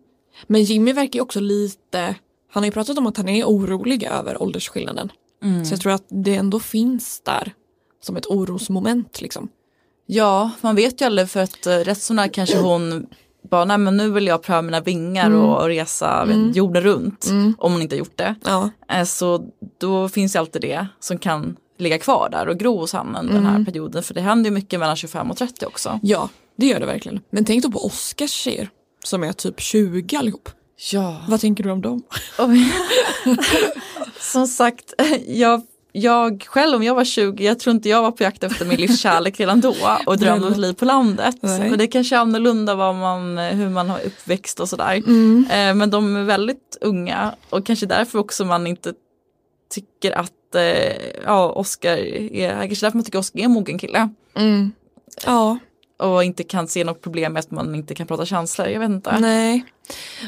Men 0.47 0.63
Jimmy 0.63 0.93
verkar 0.93 1.13
ju 1.19 1.21
också 1.21 1.39
lite, 1.39 2.15
han 2.51 2.63
har 2.63 2.65
ju 2.65 2.71
pratat 2.71 2.97
om 2.97 3.07
att 3.07 3.17
han 3.17 3.29
är 3.29 3.45
orolig 3.45 4.03
över 4.03 4.41
åldersskillnaden. 4.41 5.11
Mm. 5.43 5.65
Så 5.65 5.73
jag 5.73 5.81
tror 5.81 5.91
att 5.91 6.05
det 6.09 6.35
ändå 6.35 6.59
finns 6.59 7.21
där 7.21 7.53
som 8.01 8.17
ett 8.17 8.25
orosmoment 8.25 9.21
liksom. 9.21 9.49
Ja, 10.05 10.51
man 10.61 10.75
vet 10.75 11.01
ju 11.01 11.05
aldrig 11.05 11.29
för 11.29 11.39
att 11.39 11.67
uh, 11.67 11.71
rätt 11.71 12.01
så 12.01 12.13
när 12.13 12.27
kanske 12.27 12.57
hon 12.57 13.07
bara, 13.49 13.65
nej 13.65 13.77
men 13.77 13.97
nu 13.97 14.11
vill 14.11 14.27
jag 14.27 14.41
pröva 14.43 14.61
mina 14.61 14.79
vingar 14.81 15.25
Mm. 15.25 15.39
och, 15.39 15.61
och 15.61 15.67
resa 15.67 16.25
vet, 16.25 16.55
jorden 16.55 16.83
runt. 16.83 17.25
Om 17.57 17.71
hon 17.73 17.81
inte 17.81 17.95
har 17.95 17.99
gjort 17.99 18.17
det. 18.17 18.35
Ja, 18.45 18.69
Eh, 18.89 19.03
Så 19.03 19.45
då 19.77 20.09
finns 20.09 20.35
ju 20.35 20.39
alltid 20.39 20.61
det 20.61 20.87
som 20.99 21.17
kan 21.17 21.55
ligga 21.79 21.97
kvar 21.99 22.29
där 22.31 22.47
och 22.47 22.57
gro 22.57 22.77
hos 22.79 22.93
honom 22.93 23.15
under 23.15 23.33
den 23.33 23.45
Mm. 23.45 23.55
här 23.57 23.65
perioden. 23.65 24.03
För 24.03 24.13
det 24.13 24.21
händer 24.21 24.49
ju 24.49 24.53
mycket 24.53 24.79
mellan 24.79 24.95
25 24.95 25.31
och 25.31 25.37
30 25.37 25.65
också. 25.65 25.99
ja, 26.03 26.29
det 26.55 26.65
gör 26.65 26.79
det 26.79 26.85
verkligen. 26.85 27.19
Men 27.29 27.45
tänk 27.45 27.63
då 27.63 27.71
på 27.71 27.85
Oscars 27.85 28.31
tjejer 28.31 28.69
som 29.03 29.23
är 29.23 29.33
typ 29.33 29.59
20 29.61 30.15
allihop. 30.17 30.49
Ja. 30.91 31.17
Vad 31.27 31.41
tänker 31.41 31.63
du 31.63 31.71
om 31.71 31.81
dem? 31.81 32.01
Som 34.19 34.47
sagt, 34.47 34.93
jag 35.27 35.61
jag 35.95 36.45
själv 36.47 36.75
om 36.75 36.83
jag 36.83 36.95
var 36.95 37.03
20, 37.03 37.45
jag 37.45 37.59
tror 37.59 37.75
inte 37.75 37.89
jag 37.89 38.01
var 38.01 38.11
på 38.11 38.23
jakt 38.23 38.43
efter 38.43 38.65
min 38.65 38.77
livskärlek 38.77 39.39
redan 39.39 39.61
då 39.61 39.75
och 40.05 40.17
drömde 40.17 40.47
om 40.47 40.53
ett 40.53 40.59
liv 40.59 40.73
på 40.73 40.85
landet. 40.85 41.35
Nej. 41.41 41.69
Men 41.69 41.79
det 41.79 41.87
kanske 41.87 42.15
är 42.15 42.19
annorlunda 42.19 42.75
vad 42.75 42.95
man, 42.95 43.37
hur 43.37 43.69
man 43.69 43.89
har 43.89 43.99
uppväxt 43.99 44.59
och 44.59 44.69
sådär. 44.69 44.95
Mm. 44.95 45.45
Eh, 45.51 45.75
men 45.75 45.89
de 45.89 46.15
är 46.15 46.23
väldigt 46.23 46.77
unga 46.81 47.35
och 47.49 47.65
kanske 47.65 47.85
därför 47.85 48.19
också 48.19 48.45
man 48.45 48.67
inte 48.67 48.93
tycker 49.69 50.11
att 50.11 50.55
eh, 50.55 51.21
ja, 51.25 51.49
Oscar 51.49 51.97
är, 51.97 52.67
kanske 52.67 52.85
därför 52.85 52.97
man 52.97 53.05
tycker 53.05 53.19
Oscar 53.19 53.39
är 53.39 53.43
en 53.43 53.51
mogen 53.51 53.77
kille. 53.77 54.09
Mm. 54.35 54.71
Ja, 55.25 55.57
Och 56.03 56.23
inte 56.23 56.43
kan 56.43 56.67
se 56.67 56.83
något 56.83 57.01
problem 57.01 57.33
med 57.33 57.39
att 57.39 57.51
man 57.51 57.75
inte 57.75 57.95
kan 57.95 58.07
prata 58.07 58.25
känslor, 58.25 58.67
jag 58.67 58.79
vet 58.79 58.89
inte. 58.89 59.19
nej. 59.19 59.65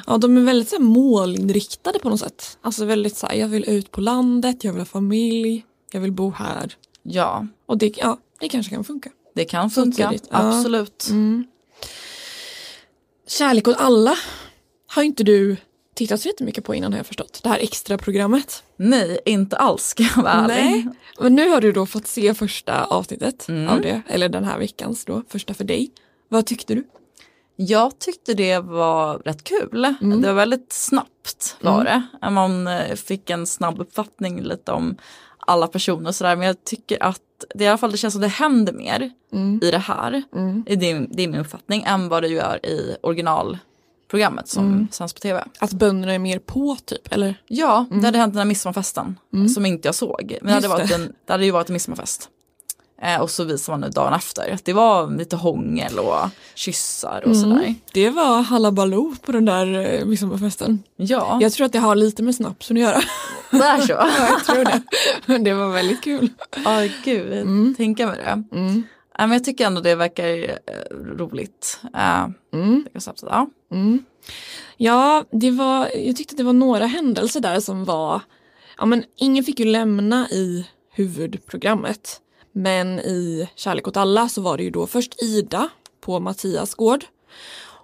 Ja, 0.08 0.18
de 0.18 0.38
är 0.38 0.42
väldigt 0.42 0.70
så 0.70 0.76
här, 0.76 0.84
målinriktade 0.84 2.00
på 2.00 2.10
något 2.10 2.20
sätt. 2.20 2.58
Alltså 2.62 2.86
väldigt 2.86 3.18
så 3.18 3.28
här, 3.28 3.36
jag 3.36 3.48
vill 3.48 3.70
ut 3.70 3.92
på 3.92 4.02
landet, 4.02 4.64
jag 4.64 4.72
vill 4.74 4.82
ha 4.82 4.86
familj, 4.86 5.66
jag 5.92 6.02
vill 6.02 6.12
bo 6.12 6.32
här. 6.32 6.76
Ja, 7.04 7.48
Och 7.66 7.78
det, 7.78 7.98
ja, 7.98 8.18
det 8.40 8.50
kanske 8.50 8.76
kan 8.76 8.84
funka. 8.84 9.10
det 9.36 9.46
kan 9.46 9.70
funka, 9.70 10.10
tidigt, 10.10 10.28
ja. 10.32 10.38
absolut. 10.58 11.08
Mm. 11.10 11.46
Kärlek 13.28 13.68
åt 13.68 13.78
alla 13.78 14.16
har 14.88 15.04
inte 15.04 15.24
du 15.24 15.58
tittat 15.96 16.22
så 16.22 16.28
jättemycket 16.28 16.64
på 16.64 16.76
innan 16.76 16.94
har 16.94 17.00
jag 17.00 17.06
förstått. 17.06 17.40
Det 17.44 17.50
här 17.50 17.60
extra 17.60 17.98
programmet. 17.98 18.64
Nej, 18.78 19.20
inte 19.26 19.58
alls 19.58 19.84
ska 19.86 20.04
jag 20.04 20.24
vara 20.24 20.34
ärlig. 20.34 20.56
Nej, 20.56 20.88
men 21.20 21.36
nu 21.36 21.50
har 21.50 21.62
du 21.62 21.72
då 21.72 21.86
fått 21.86 22.08
se 22.08 22.34
första 22.34 22.84
avsnittet 22.84 23.48
Mm. 23.50 23.70
av 23.70 23.82
det, 23.82 24.02
eller 24.08 24.30
den 24.30 24.44
här 24.44 24.58
veckans 24.60 25.06
då, 25.06 25.24
första 25.30 25.54
för 25.54 25.64
dig. 25.64 25.92
Vad 26.30 26.46
tyckte 26.46 26.76
du? 26.76 26.84
Jag 27.56 28.00
tyckte 28.00 28.34
det 28.34 28.60
var 28.60 29.18
rätt 29.18 29.44
kul. 29.44 29.96
Mm. 30.02 30.22
Det 30.22 30.28
var 30.28 30.34
väldigt 30.34 30.74
snabbt 30.74 31.58
var 31.62 31.84
det. 31.84 32.30
Man 32.30 32.68
eh, 32.68 32.96
fick 32.96 33.30
en 33.30 33.48
snabb 33.48 33.82
uppfattning 33.82 34.42
lite 34.44 34.72
om 34.72 34.98
alla 35.40 35.68
personer 35.68 36.08
och 36.10 36.16
sådär. 36.16 36.36
Men 36.36 36.48
jag 36.48 36.64
tycker 36.64 37.04
att 37.04 37.22
det 37.56 37.64
i 37.64 37.68
alla 37.68 37.78
fall 37.78 37.92
det 37.92 37.98
känns 37.98 38.14
som 38.14 38.22
det 38.22 38.28
händer 38.28 38.74
mer 38.74 39.12
Mm. 39.34 39.60
i 39.64 39.72
det 39.72 39.78
här. 39.78 40.24
I 40.68 40.76
Det, 40.76 40.92
är- 40.92 41.08
det 41.12 41.24
är 41.24 41.28
min 41.28 41.40
uppfattning 41.40 41.84
än 41.88 42.10
vad 42.10 42.24
det 42.24 42.28
gör 42.30 42.66
i 42.66 42.96
originalprogrammet 44.14 44.48
som 44.48 44.66
Mm. 44.68 44.88
sänds 44.92 45.14
på 45.14 45.20
tv. 45.20 45.44
Att 45.60 45.74
bönderna 45.74 46.14
är 46.14 46.20
mer 46.20 46.40
på 46.40 46.78
typ, 46.86 47.14
eller? 47.14 47.42
Ja, 47.48 47.86
det 47.90 48.06
hade 48.06 48.18
hänt 48.18 48.34
den 48.34 48.38
här 48.38 48.46
midsommarfesten 48.46 49.20
som 49.56 49.66
inte 49.66 49.88
jag 49.88 49.96
såg. 49.96 50.38
Men 50.42 50.48
det 50.48 50.54
hade, 50.54 50.66
Mm. 50.68 50.78
Varit 50.78 50.92
en, 50.92 51.14
det 51.26 51.34
hade 51.34 51.46
ju 51.46 51.52
varit 51.52 51.70
en 51.70 51.74
midsommarfest. 51.74 52.30
Eh, 53.02 53.22
och 53.22 53.30
så 53.32 53.44
visar 53.44 53.74
man 53.74 53.82
nu 53.82 53.90
dagen 53.90 54.14
efter 54.14 54.54
att 54.54 54.66
det 54.66 54.74
var 54.74 55.18
lite 55.18 55.36
hångel 55.36 56.00
och 56.00 56.30
kyssar 56.56 57.24
och 57.26 57.36
sådär. 57.38 57.76
Det 57.94 58.10
var 58.10 58.42
halabaloo 58.42 59.16
på 59.26 59.32
den 59.32 59.46
där 59.46 59.94
eh, 60.00 60.06
midsommarfesten. 60.06 60.84
Ja, 60.96 61.38
Jag 61.42 61.54
tror 61.54 61.66
att 61.66 61.72
det 61.74 61.80
har 61.80 61.96
lite 61.96 62.24
med 62.24 62.36
snapsen 62.36 62.78
att 62.78 62.82
göra. 62.84 63.02
det 63.52 63.58
är 63.58 63.82
så. 63.82 63.94
jag 64.20 64.44
tror 64.46 64.66
det. 64.66 64.82
Men 65.26 65.44
det 65.44 65.54
var 65.54 65.70
väldigt 65.70 66.04
kul. 66.04 66.30
Ja, 66.66 66.88
gud, 67.04 67.78
tänka 67.78 68.08
mig 68.08 68.18
det. 68.18 68.58
Mm. 68.58 68.84
Ja, 69.18 69.28
men 69.28 69.32
jag 69.32 69.44
tycker 69.44 69.66
ändå 69.66 69.82
det 69.82 69.96
verkar 69.96 70.28
eh, 70.44 70.96
roligt. 71.18 71.80
Uh, 71.96 72.28
Mm. 72.54 72.86
ja. 73.22 73.48
Mm. 73.72 74.06
Ja, 74.78 75.26
det 75.32 75.52
var, 75.52 75.90
jag 75.96 76.16
tyckte 76.16 76.36
det 76.36 76.44
var 76.44 76.54
några 76.54 76.86
händelser 76.86 77.40
där 77.40 77.60
som 77.60 77.86
var, 77.86 78.22
ja 78.78 78.86
men 78.86 79.04
ingen 79.16 79.44
fick 79.44 79.60
ju 79.60 79.66
lämna 79.66 80.30
i 80.30 80.68
huvudprogrammet. 80.92 82.22
Men 82.52 83.00
i 83.00 83.50
Kärlek 83.56 83.88
åt 83.88 83.98
alla 83.98 84.30
så 84.30 84.42
var 84.42 84.58
det 84.58 84.64
ju 84.64 84.70
då 84.70 84.88
först 84.88 85.22
Ida 85.24 85.70
på 86.02 86.20
Mattias 86.20 86.76
gård. 86.76 87.06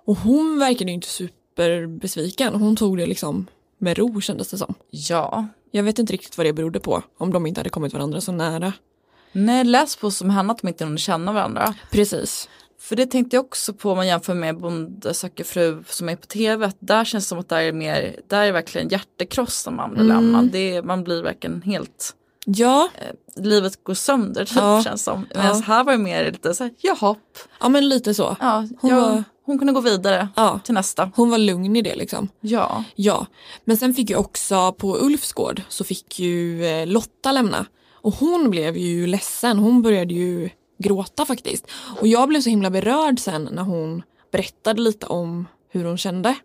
Och 0.05 0.17
hon 0.17 0.59
verkade 0.59 0.91
ju 0.91 0.93
inte 0.95 1.07
superbesviken. 1.07 2.55
Hon 2.55 2.75
tog 2.75 2.97
det 2.97 3.05
liksom 3.05 3.47
med 3.77 3.97
ro 3.97 4.21
kändes 4.21 4.49
det 4.49 4.57
som. 4.57 4.73
ja. 4.89 5.47
Jag 5.73 5.83
vet 5.83 5.99
inte 5.99 6.13
riktigt 6.13 6.37
vad 6.37 6.45
det 6.45 6.53
berodde 6.53 6.79
på. 6.79 7.03
Om 7.17 7.33
de 7.33 7.47
inte 7.47 7.59
hade 7.59 7.69
kommit 7.69 7.93
varandra 7.93 8.21
så 8.21 8.31
nära. 8.31 8.73
Nej, 9.31 9.63
läs 9.63 9.95
på 9.95 10.11
som 10.11 10.29
henne 10.29 10.51
att 10.51 10.57
de 10.61 10.67
inte 10.67 10.83
kunde 10.83 10.97
känna 10.97 11.31
varandra. 11.31 11.73
Precis. 11.91 12.49
För 12.79 12.95
det 12.95 13.05
tänkte 13.05 13.35
jag 13.35 13.45
också 13.45 13.73
på 13.73 13.91
om 13.91 13.97
man 13.97 14.07
jämför 14.07 14.33
med 14.33 14.57
Bonde 14.59 15.13
söker 15.13 15.43
fru 15.43 15.83
som 15.87 16.09
är 16.09 16.15
på 16.15 16.27
tv. 16.27 16.71
Där 16.79 17.05
känns 17.05 17.23
det 17.25 17.27
som 17.27 17.39
att 17.39 17.49
där 17.49 17.61
är 17.61 17.71
mer, 17.71 18.15
där 18.27 18.41
är 18.43 18.51
verkligen 18.51 18.89
hjärtekross 18.89 19.65
när 19.65 19.73
man 19.73 19.89
blir 19.93 20.01
Mm. 20.03 20.15
lämnad. 20.17 20.51
Det 20.51 20.75
är, 20.75 20.83
man 20.83 21.03
blir 21.03 21.23
verkligen 21.23 21.61
helt, 21.61 22.15
Ja, 22.45 22.89
livet 23.35 23.83
går 23.83 23.93
sönder 23.93 24.45
typ 24.45 24.55
Ja. 24.57 24.83
känns 24.83 25.03
som. 25.03 25.25
Ja. 25.33 25.43
Medan 25.43 25.63
här 25.63 25.83
var 25.83 25.91
det 25.91 25.97
mer 25.97 26.31
lite 26.31 26.53
så 26.53 26.63
här, 26.63 26.73
jaha, 26.77 27.15
ja 27.59 27.69
men 27.69 27.89
lite 27.89 28.13
så. 28.13 28.35
ja, 28.39 28.55
Hon 28.57 28.77
hon, 28.81 28.89
ja, 28.91 28.99
var- 28.99 29.23
hon 29.45 29.57
kunde 29.59 29.73
gå 29.73 29.79
vidare 29.81 30.27
Ja, 30.35 30.59
till 30.63 30.73
nästa. 30.73 31.11
hon 31.15 31.29
var 31.29 31.37
lugn 31.37 31.75
i 31.75 31.81
det 31.81 31.95
liksom. 31.95 32.29
Ja, 32.39 32.83
Ja, 32.95 33.25
men 33.65 33.77
sen 33.77 33.93
fick 33.93 34.09
ju 34.09 34.15
också 34.15 34.71
på 34.71 34.97
Ulfsgård 34.97 35.61
så 35.69 35.83
fick 35.83 36.19
ju 36.19 36.65
eh, 36.65 36.87
Lotta 36.87 37.31
lämna. 37.31 37.65
Och 38.01 38.13
hon 38.13 38.49
blev 38.49 38.77
ju 38.77 39.07
ledsen, 39.07 39.59
hon 39.59 39.81
började 39.81 40.13
ju 40.13 40.49
gråta 40.77 41.25
faktiskt. 41.25 41.67
Och 41.99 42.07
jag 42.07 42.29
blev 42.29 42.41
så 42.41 42.49
himla 42.49 42.69
berörd 42.69 43.19
sen 43.19 43.49
när 43.51 43.63
hon 43.63 44.03
berättade 44.31 44.81
lite 44.81 45.05
om 45.05 45.47
hur 45.69 45.85
hon 45.85 45.97
kände. 45.97 46.35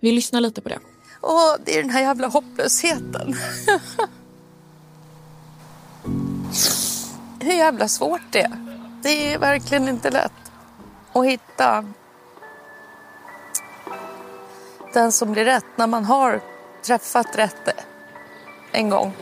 Vi 0.00 0.12
lyssnar 0.12 0.40
lite 0.40 0.60
på 0.60 0.68
det. 0.68 0.78
Åh, 1.20 1.54
det 1.64 1.78
är 1.78 1.82
den 1.82 1.90
här 1.90 2.00
jävla 2.00 2.28
hopplösheten. 2.28 3.36
Hur 7.40 7.52
jävla 7.52 7.88
svårt 7.88 8.32
det 8.32 8.40
är. 8.40 8.56
Det 9.02 9.32
är 9.32 9.38
verkligen 9.38 9.88
inte 9.88 10.10
lätt 10.10 10.32
att 11.12 11.26
hitta 11.26 11.84
den 14.92 15.12
som 15.12 15.32
blir 15.32 15.44
rätt 15.44 15.64
när 15.76 15.86
man 15.86 16.04
har 16.04 16.40
träffat 16.82 17.36
rätt 17.36 17.68
en 18.72 18.88
gång. 18.88 19.12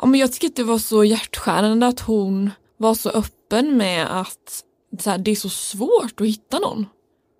Ja, 0.00 0.06
men 0.06 0.20
jag 0.20 0.32
tycker 0.32 0.46
att 0.48 0.56
det 0.56 0.64
var 0.64 0.78
så 0.78 1.04
hjärtskärande 1.04 1.86
att 1.86 2.00
hon 2.00 2.50
var 2.76 2.94
så 2.94 3.10
öppen 3.10 3.76
med 3.76 4.20
att 4.20 4.64
så 4.98 5.10
här, 5.10 5.18
det 5.18 5.30
är 5.30 5.36
så 5.36 5.48
svårt 5.48 6.20
att 6.20 6.26
hitta 6.26 6.58
någon. 6.58 6.86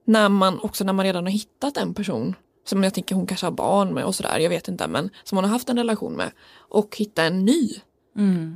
När 0.04 0.28
man 0.28 0.60
också 0.60 0.84
när 0.84 0.92
man 0.92 1.04
redan 1.06 1.24
har 1.24 1.30
hittat 1.30 1.76
en 1.76 1.94
person 1.94 2.34
som 2.66 2.84
jag 2.84 2.94
tänker 2.94 3.14
hon 3.14 3.26
kanske 3.26 3.46
har 3.46 3.50
barn 3.50 3.94
med 3.94 4.04
och 4.04 4.14
sådär, 4.14 4.38
jag 4.38 4.48
vet 4.50 4.68
inte 4.68 4.88
men 4.88 5.10
som 5.24 5.36
hon 5.38 5.44
har 5.44 5.50
haft 5.50 5.68
en 5.68 5.76
relation 5.78 6.12
med 6.12 6.30
och 6.58 6.96
hitta 6.96 7.22
en 7.22 7.44
ny. 7.44 7.70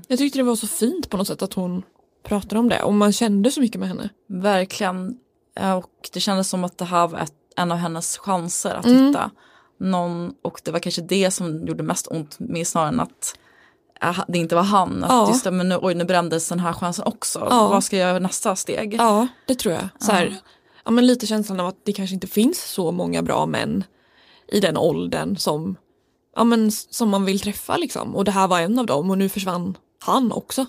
Jag 0.08 0.18
tyckte 0.18 0.38
det 0.38 0.42
var 0.42 0.56
så 0.56 0.66
fint 0.66 1.10
på 1.10 1.16
något 1.16 1.26
sätt 1.26 1.42
att 1.42 1.54
hon 1.54 1.82
pratade 2.22 2.58
om 2.58 2.68
det 2.68 2.82
och 2.82 2.94
man 2.94 3.12
kände 3.12 3.50
så 3.50 3.60
mycket 3.60 3.80
med 3.80 3.88
henne. 3.88 4.08
verkligen. 4.28 5.18
Eh, 5.56 5.72
Och 5.74 5.90
det 6.12 6.20
kändes 6.20 6.48
som 6.48 6.64
att 6.64 6.78
det 6.78 6.84
här 6.84 7.08
var 7.08 7.18
ett, 7.18 7.32
en 7.56 7.72
av 7.72 7.78
hennes 7.78 8.18
chanser 8.18 8.74
att 8.74 8.86
Mm. 8.86 9.06
hitta 9.06 9.30
någon. 9.78 10.34
Och 10.42 10.60
det 10.64 10.70
var 10.70 10.78
kanske 10.80 11.02
det 11.02 11.30
som 11.30 11.66
gjorde 11.66 11.82
mest 11.82 12.06
ont 12.10 12.38
med 12.38 12.66
snarare 12.66 12.88
än 12.88 13.00
att 13.00 13.38
det 14.28 14.38
inte 14.38 14.54
var 14.54 14.62
han. 14.62 15.04
Att 15.04 15.10
Ja. 15.10 15.28
just 15.28 15.44
det, 15.44 15.50
men 15.50 15.68
nu, 15.68 15.78
oj, 15.82 15.94
nu 15.94 16.04
brändes 16.04 16.48
den 16.48 16.60
här 16.60 16.72
chansen 16.72 17.04
också. 17.06 17.46
Ja. 17.50 17.68
Vad 17.68 17.84
ska 17.84 17.96
jag 17.96 18.08
göra 18.08 18.18
nästa 18.18 18.56
steg? 18.56 18.94
Ja, 18.98 19.26
det 19.46 19.54
tror 19.54 19.74
jag. 19.74 19.88
Så 19.98 20.12
här, 20.12 20.36
ja, 20.84 20.90
men 20.90 21.06
lite 21.06 21.26
känslan 21.26 21.60
av 21.60 21.66
att 21.66 21.84
det 21.84 21.92
kanske 21.92 22.14
inte 22.14 22.26
finns 22.26 22.62
så 22.64 22.92
många 22.92 23.22
bra 23.22 23.46
män 23.46 23.84
i 24.52 24.60
den 24.60 24.76
åldern 24.76 25.36
som, 25.36 25.76
ja, 26.36 26.44
men, 26.44 26.70
som 26.72 27.08
man 27.08 27.24
vill 27.24 27.40
träffa 27.40 27.76
liksom. 27.76 28.16
Och 28.16 28.24
det 28.24 28.30
här 28.30 28.48
var 28.48 28.60
en 28.60 28.78
av 28.78 28.86
dem 28.86 29.10
och 29.10 29.18
nu 29.18 29.28
försvann 29.28 29.76
han 30.04 30.32
också. 30.32 30.66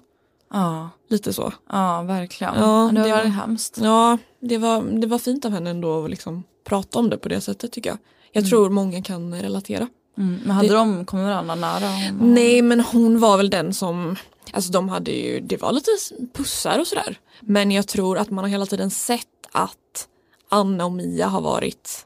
Ja, 0.53 0.89
Lite 1.09 1.33
så. 1.33 1.53
ja 1.71 2.01
verkligen. 2.01 2.53
Ja, 2.55 2.89
det 2.93 2.99
var 3.01 3.07
det 3.07 3.13
var- 3.13 3.23
hemskt. 3.23 3.77
Ja, 3.83 4.17
det 4.41 4.57
var, 4.57 4.81
det 5.01 5.07
var 5.07 5.17
fint 5.17 5.45
av 5.45 5.51
henne 5.51 5.69
ändå 5.69 6.03
att 6.03 6.09
liksom 6.09 6.43
prata 6.65 6.99
om 6.99 7.09
det 7.09 7.17
på 7.17 7.29
det 7.29 7.41
sättet 7.41 7.71
tycker 7.71 7.89
jag. 7.89 7.99
Jag 8.33 8.49
tror 8.49 8.69
många 8.69 9.03
kan 9.03 9.41
relatera. 9.41 9.87
Mm. 10.17 10.39
Men 10.43 10.51
hade 10.51 10.67
Det- 10.67 10.73
de 10.73 11.05
kommit 11.05 11.25
varandra 11.25 11.55
nära? 11.55 11.89
Nej 12.21 12.61
men 12.61 12.79
hon 12.79 13.19
var 13.19 13.37
väl 13.37 13.49
den 13.49 13.73
som, 13.73 14.15
alltså 14.53 14.71
de 14.71 14.89
hade 14.89 15.11
ju, 15.11 15.39
det 15.39 15.57
var 15.61 15.71
lite 15.71 15.91
pussar 16.33 16.79
och 16.79 16.87
sådär. 16.87 17.19
Men 17.41 17.71
jag 17.71 17.87
tror 17.87 18.17
att 18.17 18.29
man 18.29 18.43
har 18.43 18.49
hela 18.49 18.65
tiden 18.65 18.89
sett 18.91 19.27
att 19.51 20.07
Anna 20.49 20.85
och 20.85 20.91
Mia 20.91 21.27
har 21.27 21.41
varit 21.41 22.05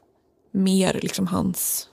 mer 0.52 0.98
liksom 1.02 1.26
hans 1.26 1.88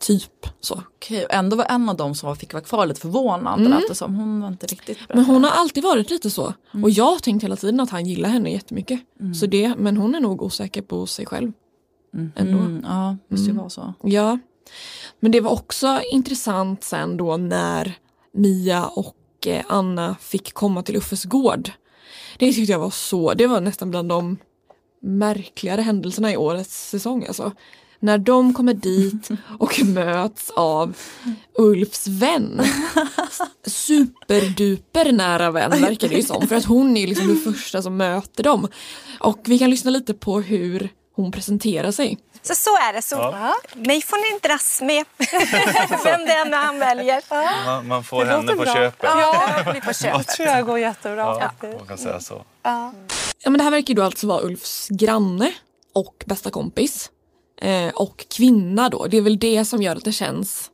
typ 0.00 0.46
så. 0.60 0.82
Okej, 0.96 1.24
och 1.24 1.34
ändå 1.34 1.56
var 1.56 1.64
en 1.64 1.88
av 1.88 1.96
dem 1.96 2.14
som 2.14 2.36
fick 2.36 2.52
vara 2.52 2.64
kvar 2.64 2.86
lite 2.86 3.00
förvånad. 3.00 3.60
Mm. 3.60 3.82
Det 3.88 3.94
som. 3.94 4.14
Hon 4.14 4.40
var 4.40 4.48
inte 4.48 4.66
riktigt. 4.66 4.98
Men 5.14 5.24
hon 5.24 5.44
har 5.44 5.50
alltid 5.50 5.82
varit 5.84 6.10
lite 6.10 6.30
så. 6.30 6.54
Och 6.82 6.90
jag 6.90 7.04
har 7.04 7.18
tänkt 7.18 7.44
hela 7.44 7.56
tiden 7.56 7.80
att 7.80 7.90
han 7.90 8.06
gillar 8.06 8.28
henne 8.28 8.50
jättemycket. 8.52 9.00
Så 9.40 9.46
det, 9.46 9.74
men 9.78 9.96
hon 9.96 10.14
är 10.14 10.20
nog 10.20 10.42
osäker 10.42 10.82
på 10.82 11.06
sig 11.06 11.26
själv. 11.26 11.52
ändå. 12.36 12.58
Mm, 12.58 12.80
ja, 12.84 13.16
måste 13.28 13.50
ju 13.50 13.56
vara 13.56 13.70
så. 13.70 13.94
Ja, 14.02 14.38
men 15.20 15.32
det 15.32 15.40
var 15.40 15.50
också 15.50 16.00
intressant 16.12 16.84
sen 16.84 17.16
då 17.16 17.36
när 17.36 17.94
Mia 18.32 18.86
och 18.86 19.16
eh, 19.46 19.64
Anna 19.68 20.16
fick 20.20 20.54
komma 20.54 20.82
till 20.82 20.96
Uffes 20.96 21.24
gård. 21.24 21.70
Det 22.38 22.52
tyckte 22.52 22.72
jag 22.72 22.78
var 22.78 22.90
så, 22.90 23.34
det 23.34 23.46
var 23.46 23.60
nästan 23.60 23.90
bland 23.90 24.08
de 24.08 24.36
märkligare 25.02 25.80
händelserna 25.80 26.32
i 26.32 26.36
årets 26.36 26.88
säsong 26.90 27.24
alltså. 27.26 27.52
När 28.00 28.18
de 28.18 28.54
kommer 28.54 28.74
dit 28.74 29.28
och 29.58 29.80
möts 29.84 30.50
av 30.50 30.96
Ulfs 31.58 32.06
vän. 32.06 32.60
Superduper 33.66 35.12
nära 35.12 35.50
vän 35.50 35.70
verkar 35.70 36.08
det 36.08 36.14
ju 36.14 36.22
som. 36.22 36.48
För 36.48 36.56
att 36.56 36.64
hon 36.64 36.96
är 36.96 37.06
liksom 37.06 37.26
den 37.26 37.36
första 37.36 37.82
som 37.82 37.96
möter 37.96 38.42
dem. 38.42 38.68
Och 39.20 39.38
vi 39.44 39.58
kan 39.58 39.70
lyssna 39.70 39.90
lite 39.90 40.14
på 40.14 40.40
hur 40.40 40.92
hon 41.14 41.32
presenterar 41.32 41.90
sig. 41.90 42.18
Så 42.42 42.54
så 42.54 42.76
är 42.76 42.92
det. 42.92 43.02
Så 43.02 43.34
Mig 43.74 44.02
får 44.02 44.16
ni 44.34 44.38
dras 44.48 44.80
med. 44.80 45.04
Vem 46.04 46.20
det 46.26 46.32
än 46.32 46.54
är 46.54 46.58
han 46.58 46.78
väljer. 46.78 47.22
Man, 47.66 47.86
man 47.88 48.04
får 48.04 48.24
Det 48.24 48.30
henne 48.30 48.52
på 48.52 48.62
bra. 48.62 48.74
köpet. 48.74 49.00
Ja, 49.02 49.62
vi 49.74 49.80
får 49.80 49.86
Det 49.88 49.94
köpa. 49.94 50.22
tror 50.22 50.48
jag 50.48 50.66
går 50.66 50.78
jättebra 50.78 51.50
Ja, 51.60 51.68
man 51.78 51.86
kan 51.86 51.98
säga 51.98 52.20
så. 52.20 52.42
Ja. 52.62 52.92
Ja, 53.38 53.50
men 53.50 53.58
det 53.58 53.64
här 53.64 53.70
verkar 53.70 53.88
ju 53.88 53.94
då 53.94 54.02
alltså 54.02 54.26
vara 54.26 54.42
Ulfs 54.42 54.88
granne 54.90 55.52
och 55.94 56.24
bästa 56.26 56.50
kompis. 56.50 57.10
Eh, 57.60 57.88
och 57.88 58.24
kvinna 58.36 58.88
då. 58.88 59.06
Det 59.06 59.16
är 59.16 59.20
väl 59.22 59.38
det 59.38 59.64
som 59.64 59.82
gör 59.82 59.96
att 59.96 60.04
det 60.04 60.12
känns 60.12 60.70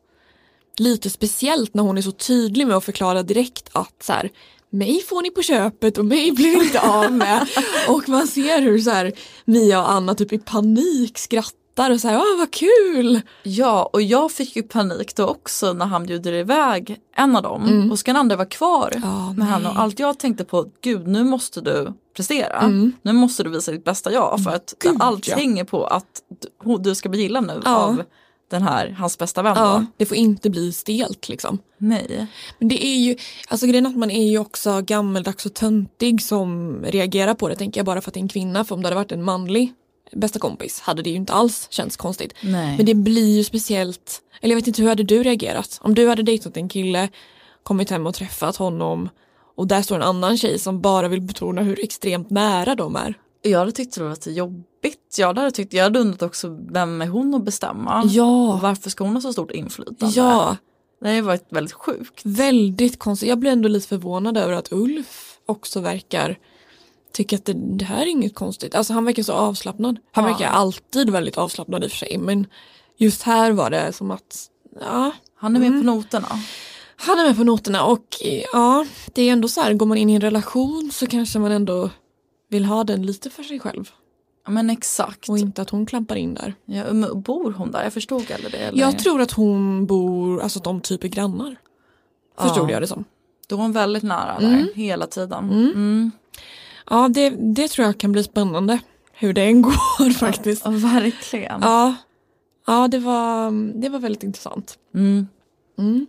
lite 0.76 1.10
speciellt 1.10 1.74
när 1.74 1.82
hon 1.82 1.98
är 1.98 2.02
så 2.02 2.12
tydlig 2.12 2.66
med 2.66 2.76
att 2.76 2.84
förklara 2.84 3.22
direkt 3.22 3.68
att 3.72 4.02
så 4.02 4.12
här, 4.12 4.30
mig 4.74 5.02
får 5.02 5.22
ni 5.22 5.30
på 5.30 5.42
köpet 5.42 5.98
och 5.98 6.04
mig 6.04 6.32
blir 6.32 6.58
ni 6.58 6.64
inte 6.64 6.80
av 6.80 7.12
med. 7.12 7.48
och 7.88 8.08
man 8.08 8.26
ser 8.26 8.62
hur 8.62 8.78
så 8.78 8.90
här, 8.90 9.12
Mia 9.44 9.82
och 9.82 9.90
Anna 9.90 10.14
typ 10.14 10.32
i 10.32 10.38
panik 10.38 11.18
skrattar 11.18 11.90
och 11.90 12.00
säger 12.00 12.16
ah 12.18 12.36
vad 12.38 12.50
kul. 12.50 13.20
Ja, 13.42 13.90
och 13.92 14.02
jag 14.02 14.32
fick 14.32 14.56
ju 14.56 14.62
panik 14.62 15.16
då 15.16 15.26
också 15.26 15.72
när 15.72 15.86
han 15.86 16.06
bjuder 16.06 16.32
iväg 16.32 16.96
en 17.16 17.36
av 17.36 17.42
dem 17.42 17.88
och 17.90 17.98
ska 17.98 18.12
den 18.12 18.20
andra 18.20 18.36
vara 18.36 18.48
kvar 18.48 18.92
Ja, 19.02 19.32
med 19.32 19.46
henne. 19.46 19.64
nej. 19.64 19.72
Och 19.72 19.80
allt 19.82 19.98
jag 19.98 20.18
tänkte 20.18 20.44
på, 20.44 20.66
gud 20.80 21.06
nu 21.06 21.24
måste 21.24 21.60
du 21.60 21.92
prestera. 22.16 22.68
Nu 23.02 23.12
måste 23.12 23.42
du 23.42 23.50
visa 23.50 23.72
ditt 23.72 23.84
bästa 23.84 24.12
jag 24.12 24.44
för 24.44 24.50
att 24.50 24.74
Gud, 24.80 24.96
allt 25.00 25.28
ja. 25.28 25.36
hänger 25.36 25.64
på 25.64 25.86
att 25.86 26.22
du, 26.64 26.76
du 26.78 26.94
ska 26.94 27.08
bli 27.08 27.22
gillad 27.22 27.46
nu 27.46 27.60
Ja. 27.64 27.76
av 27.76 28.02
den 28.54 28.62
här, 28.62 28.90
hans 28.98 29.18
bästa 29.18 29.42
vän. 29.42 29.54
Ja, 29.56 29.78
Då. 29.78 29.86
det 29.96 30.06
får 30.06 30.16
inte 30.16 30.50
bli 30.50 30.72
stelt 30.72 31.28
liksom. 31.28 31.58
Nej. 31.78 32.26
Men 32.58 32.68
det 32.68 32.86
är 32.86 32.96
ju, 32.96 33.16
alltså 33.48 33.66
grejen 33.66 33.86
att 33.86 33.96
man 33.96 34.10
är 34.10 34.30
ju 34.30 34.38
också 34.38 34.80
gammeldags 34.80 35.46
och 35.46 35.54
töntig 35.54 36.22
som 36.22 36.78
reagerar 36.84 37.34
på 37.34 37.48
det 37.48 37.56
tänker 37.56 37.78
jag 37.78 37.86
bara 37.86 38.00
för 38.00 38.10
att 38.10 38.14
det 38.14 38.20
är 38.20 38.22
en 38.22 38.28
kvinna. 38.28 38.64
För 38.64 38.74
om 38.74 38.82
det 38.82 38.86
hade 38.86 38.96
varit 38.96 39.12
en 39.12 39.22
manlig 39.24 39.72
bästa 40.12 40.38
kompis 40.38 40.80
hade 40.80 41.02
det 41.02 41.10
ju 41.10 41.16
inte 41.16 41.32
alls 41.32 41.66
känts 41.70 41.96
konstigt. 41.96 42.34
Nej. 42.40 42.76
Men 42.76 42.86
det 42.86 42.94
blir 42.94 43.36
ju 43.36 43.44
speciellt, 43.44 44.20
eller 44.40 44.52
jag 44.52 44.60
vet 44.60 44.66
inte 44.66 44.82
hur 44.82 44.88
hade 44.88 45.02
du 45.02 45.22
reagerat? 45.22 45.78
Om 45.82 45.94
du 45.94 46.08
hade 46.08 46.22
dejtat 46.22 46.56
en 46.56 46.68
kille, 46.68 47.08
kommit 47.62 47.90
hem 47.90 48.06
och 48.06 48.14
träffat 48.14 48.56
honom 48.56 49.08
och 49.56 49.66
där 49.66 49.82
står 49.82 49.96
en 49.96 50.02
annan 50.02 50.38
tjej 50.38 50.58
som 50.58 50.80
bara 50.80 51.08
vill 51.08 51.20
betona 51.20 51.62
hur 51.62 51.84
extremt 51.84 52.30
nära 52.30 52.74
de 52.74 52.96
är. 52.96 53.14
Jag 53.46 53.58
hade 53.58 53.72
tyckt 53.72 53.94
det 53.94 54.02
var 54.02 54.10
lite 54.10 54.30
jobbigt. 54.30 55.14
Jag 55.18 55.26
hade, 55.26 55.50
tyckt, 55.50 55.72
jag 55.72 55.84
hade 55.84 55.98
undrat 56.00 56.22
också 56.22 56.48
vem 56.70 57.02
är 57.02 57.06
hon 57.06 57.34
att 57.34 57.44
bestämma? 57.44 58.02
Ja. 58.06 58.58
Varför 58.62 58.90
ska 58.90 59.04
hon 59.04 59.14
ha 59.14 59.20
så 59.20 59.32
stort 59.32 59.50
inflytande? 59.50 60.14
Ja, 60.16 60.56
Det 61.00 61.14
har 61.14 61.22
varit 61.22 61.46
väldigt 61.50 61.72
sjukt. 61.72 62.20
väldigt 62.24 62.98
konstigt. 62.98 63.28
Jag 63.28 63.38
blir 63.38 63.50
ändå 63.50 63.68
lite 63.68 63.88
förvånad 63.88 64.36
över 64.38 64.52
att 64.52 64.72
Ulf 64.72 65.38
också 65.46 65.80
verkar 65.80 66.38
tycka 67.12 67.36
att 67.36 67.44
det, 67.44 67.52
det 67.52 67.84
här 67.84 68.02
är 68.02 68.06
inget 68.06 68.34
konstigt. 68.34 68.74
Alltså 68.74 68.92
han 68.92 69.04
verkar 69.04 69.22
så 69.22 69.32
avslappnad. 69.32 69.98
Han 70.12 70.24
Ja. 70.24 70.30
verkar 70.30 70.46
alltid 70.48 71.10
väldigt 71.10 71.38
avslappnad 71.38 71.84
i 71.84 71.86
och 71.86 71.90
för 71.90 71.98
sig 71.98 72.18
men 72.18 72.46
just 72.96 73.22
här 73.22 73.52
var 73.52 73.70
det 73.70 73.92
som 73.92 74.10
att 74.10 74.46
ja, 74.80 75.12
Han 75.36 75.56
är 75.56 75.60
med 75.60 75.68
Mm. 75.68 75.80
på 75.80 75.86
noterna. 75.86 76.28
han 76.96 77.18
är 77.18 77.24
med 77.24 77.36
på 77.36 77.44
noterna 77.44 77.84
och 77.84 78.06
ja, 78.52 78.86
det 79.12 79.22
är 79.22 79.32
ändå 79.32 79.48
så 79.48 79.60
här, 79.60 79.72
går 79.74 79.86
man 79.86 79.98
in 79.98 80.10
i 80.10 80.14
en 80.14 80.20
relation 80.20 80.90
så 80.92 81.06
kanske 81.06 81.38
man 81.38 81.52
ändå 81.52 81.90
vill 82.48 82.64
ha 82.64 82.84
den 82.84 83.06
lite 83.06 83.30
för 83.30 83.42
sig 83.42 83.60
själv 83.60 83.90
Ja, 84.46 84.50
Men 84.50 84.70
exakt. 84.70 85.28
och 85.28 85.38
inte 85.38 85.62
att 85.62 85.70
hon 85.70 85.86
klampar 85.86 86.16
in 86.16 86.34
där. 86.34 86.54
Ja, 86.64 86.92
men 86.92 87.20
bor 87.22 87.52
hon 87.52 87.70
där? 87.70 87.82
Jag 87.84 87.92
förstod 87.92 88.30
aldrig 88.32 88.52
det. 88.52 88.58
Eller? 88.58 88.80
Jag 88.80 88.98
tror 88.98 89.20
att 89.20 89.30
hon 89.32 89.86
bor, 89.86 90.40
alltså 90.42 90.58
att 90.58 90.64
de 90.64 90.80
typ 90.80 91.04
är 91.04 91.08
grannar. 91.08 91.56
Förstod 92.38 92.70
Ja. 92.70 92.72
jag 92.72 92.82
det 92.82 92.86
som. 92.86 93.04
Då 93.48 93.56
är 93.56 93.60
hon 93.60 93.72
väldigt 93.72 94.02
nära 94.02 94.38
där 94.40 94.46
Mm. 94.48 94.68
hela 94.74 95.06
tiden. 95.06 95.44
Mm. 95.44 95.70
Mm. 95.70 96.10
Ja, 96.90 97.08
det, 97.08 97.30
det 97.30 97.68
tror 97.68 97.86
jag 97.86 97.98
kan 97.98 98.12
bli 98.12 98.22
spännande 98.24 98.78
hur 99.12 99.32
det 99.32 99.42
än 99.42 99.62
går 99.62 100.10
faktiskt. 100.12 100.62
Ja, 100.64 100.70
verkligen. 101.00 101.60
Ja, 101.62 101.94
ja 102.66 102.88
det, 102.88 102.98
var, 102.98 103.50
det 103.80 103.88
var 103.88 103.98
väldigt 103.98 104.22
intressant. 104.22 104.78
Mm. 104.94 105.28
Mm. 105.78 106.06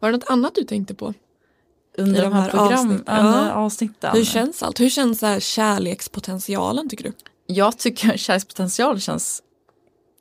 Var 0.00 0.08
det 0.10 0.16
något 0.16 0.30
annat 0.30 0.54
du 0.54 0.64
tänkte 0.64 0.94
på? 0.94 1.14
Under 1.98 2.22
de 2.22 2.28
de 2.28 2.32
här, 2.34 2.42
här 2.42 2.50
program, 2.50 3.02
Ja. 3.06 3.52
avsnitten. 3.52 4.10
Hur 4.16 4.24
känns 4.24 4.62
allt? 4.62 4.80
Hur 4.80 4.88
känns 4.88 5.22
här 5.22 5.40
kärlekspotentialen 5.40 6.88
tycker 6.88 7.04
du? 7.04 7.12
Jag 7.46 7.78
tycker 7.78 8.16
kärlekspotential 8.16 9.00
känns 9.00 9.42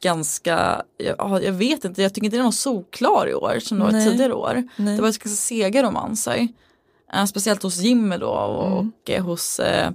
ganska, 0.04 0.82
ja, 1.18 1.42
jag 1.42 1.54
vet 1.54 1.86
inte, 1.86 2.02
jag 2.02 2.14
tycker 2.14 2.26
inte 2.26 2.38
det 2.38 2.42
är 2.42 2.44
någon 2.44 2.54
solklar 2.54 3.30
i 3.30 3.34
år 3.34 3.60
som 3.60 3.80
det 3.80 3.84
var 3.86 3.92
tidigare 3.92 4.34
år. 4.34 4.64
Nej. 4.76 4.96
Det 4.96 5.02
var 5.02 5.08
ganska 5.08 5.30
sega 5.30 5.84
romanser. 5.84 6.48
Eh, 7.14 7.26
speciellt 7.26 7.64
hos 7.64 7.78
Jimmy 7.78 8.18
då 8.18 8.28
och, 8.30 8.68
Mm. 8.68 8.78
och 9.04 9.10
eh, 9.10 9.24
hos, 9.26 9.60
eh, 9.60 9.92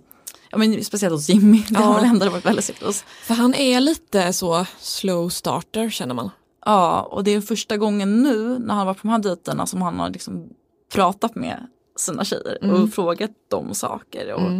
ja 0.50 0.58
men 0.58 0.84
speciellt 0.84 1.12
hos 1.14 1.28
Jimmy, 1.28 1.58
det 1.68 1.74
Ja. 1.74 1.80
har 1.80 1.94
väl 1.94 2.04
ändå 2.04 2.30
varit 2.30 2.46
väldigt 2.46 2.64
seriöst. 2.64 3.04
För 3.22 3.34
han 3.34 3.54
är 3.54 3.80
lite 3.80 4.32
så 4.32 4.66
slow 4.78 5.28
starter 5.28 5.90
känner 5.90 6.14
man. 6.14 6.30
Ja, 6.64 7.02
och 7.02 7.24
det 7.24 7.30
är 7.34 7.40
första 7.40 7.76
gången 7.76 8.22
nu 8.22 8.58
när 8.58 8.74
han 8.74 8.86
var 8.86 8.94
på 8.94 9.00
de 9.02 9.08
här 9.08 9.18
dejterna 9.18 9.66
som 9.66 9.82
han 9.82 9.98
har 9.98 10.10
liksom 10.10 10.48
pratat 10.92 11.34
med 11.34 11.66
sina 11.96 12.24
tjejer 12.24 12.58
Mm. 12.62 12.82
och 12.82 12.90
frågat 12.90 13.30
dem 13.50 13.74
saker 13.74 14.32
och 14.34 14.50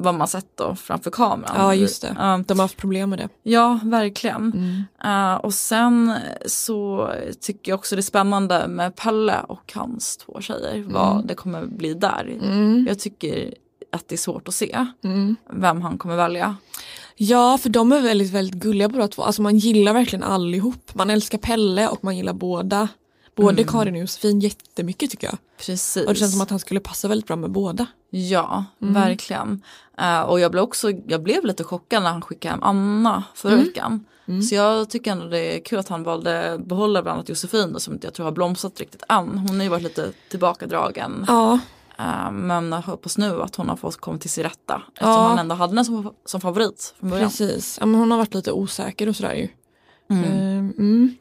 vad 0.00 0.14
man 0.14 0.28
sett 0.28 0.56
då 0.56 0.74
framför 0.74 1.10
kameran. 1.10 1.54
Ja 1.56 1.74
just 1.74 2.02
det, 2.02 2.08
de 2.46 2.58
har 2.58 2.64
haft 2.64 2.76
problem 2.76 3.10
med 3.10 3.18
det. 3.18 3.28
ja 3.42 3.80
verkligen. 3.84 4.52
Mm. 4.52 5.32
Eh, 5.32 5.34
och 5.36 5.54
sen 5.54 6.14
så 6.46 7.10
tycker 7.40 7.72
jag 7.72 7.78
också 7.78 7.96
det 7.96 8.00
är 8.00 8.02
spännande 8.02 8.68
med 8.68 8.96
Pelle 8.96 9.40
och 9.48 9.72
hans 9.74 10.16
två 10.16 10.40
tjejer, 10.40 10.84
vad 10.88 11.26
det 11.26 11.34
kommer 11.34 11.66
bli 11.66 11.94
där. 11.94 12.38
Mm. 12.42 12.86
Jag 12.88 12.98
tycker 12.98 13.54
att 13.92 14.08
det 14.08 14.14
är 14.14 14.16
svårt 14.16 14.48
att 14.48 14.54
se 14.54 14.86
Mm. 15.04 15.36
vem 15.52 15.82
han 15.82 15.98
kommer 15.98 16.16
välja. 16.16 16.56
Ja 17.16 17.58
för 17.58 17.68
de 17.68 17.92
är 17.92 18.00
väldigt 18.00 18.30
väldigt 18.30 18.62
gulliga 18.62 18.88
båda 18.88 19.08
två. 19.08 19.22
Alltså 19.22 19.42
man 19.42 19.58
gillar 19.58 19.92
verkligen 19.92 20.22
allihop. 20.22 20.94
Man 20.94 21.10
älskar 21.10 21.38
Pelle 21.38 21.88
och 21.88 22.04
man 22.04 22.16
gillar 22.16 22.32
båda. 22.32 22.88
Både 23.42 23.64
Karin 23.64 23.94
och 23.94 24.00
Josefin 24.00 24.40
jättemycket 24.40 25.10
tycker 25.10 25.26
jag. 25.26 25.38
Precis. 25.66 26.06
Och 26.06 26.12
det 26.12 26.18
känns 26.18 26.32
som 26.32 26.40
att 26.40 26.50
han 26.50 26.58
skulle 26.58 26.80
passa 26.80 27.08
väldigt 27.08 27.26
bra 27.26 27.36
med 27.36 27.50
båda. 27.50 27.86
Ja, 28.10 28.64
Mm. 28.82 28.94
verkligen. 28.94 29.62
Eh, 29.98 30.20
och 30.20 30.40
jag 30.40 30.50
blev 30.50 30.62
också, 30.62 30.90
jag 31.06 31.22
blev 31.22 31.44
lite 31.44 31.64
chockad 31.64 32.02
när 32.02 32.10
han 32.10 32.22
skickade 32.22 32.52
hem 32.52 32.62
Anna 32.62 33.24
förra 33.34 33.52
Mm. 33.52 33.64
veckan. 33.64 34.04
Så 34.48 34.54
jag 34.54 34.90
tycker 34.90 35.12
ändå 35.12 35.26
det 35.28 35.56
är 35.56 35.60
kul 35.64 35.78
att 35.78 35.88
han 35.88 36.02
valde 36.02 36.60
behålla 36.64 37.02
bland 37.02 37.14
annat 37.16 37.28
Josefin 37.28 37.72
då, 37.72 37.80
som 37.80 37.94
inte 37.94 38.06
jag 38.06 38.14
tror 38.14 38.24
har 38.24 38.32
blomstrat 38.32 38.80
riktigt 38.80 39.02
än. 39.08 39.38
Hon 39.38 39.56
har 39.56 39.62
ju 39.62 39.68
varit 39.68 39.82
lite 39.82 40.12
tillbakadragen. 40.30 41.24
Ja, 41.28 41.58
Eh, 42.00 42.30
men 42.30 42.72
jag 42.72 42.82
hoppas 42.82 43.18
nu 43.18 43.42
att 43.42 43.56
hon 43.56 43.68
har 43.68 43.76
fått 43.76 43.96
komma 43.96 44.18
till 44.18 44.30
sin 44.30 44.44
rätta. 44.44 44.82
Eftersom 44.94 45.10
Ja. 45.12 45.28
han 45.28 45.38
ändå 45.38 45.54
hade 45.54 45.74
den 45.74 45.84
som, 45.84 46.12
som 46.24 46.40
favorit 46.40 46.94
från 47.00 47.10
början. 47.10 47.28
precis. 47.30 47.76
Ja, 47.80 47.86
men 47.86 48.00
hon 48.00 48.10
har 48.10 48.18
varit 48.18 48.34
lite 48.34 48.52
osäker 48.52 49.08
och 49.08 49.16
sådär 49.16 49.34
ju. 49.34 49.48
Mm. 50.10 50.72
Mm. 50.78 51.16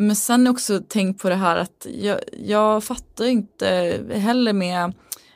Mm. 0.00 0.06
Men 0.06 0.16
sen 0.16 0.46
också 0.46 0.80
tänkt 0.88 1.22
på 1.22 1.28
det 1.28 1.34
här 1.34 1.56
att 1.56 1.86
jag, 1.94 2.20
jag 2.38 2.84
fattar 2.84 3.24
inte 3.24 4.00
heller 4.10 4.52
med 4.52 4.92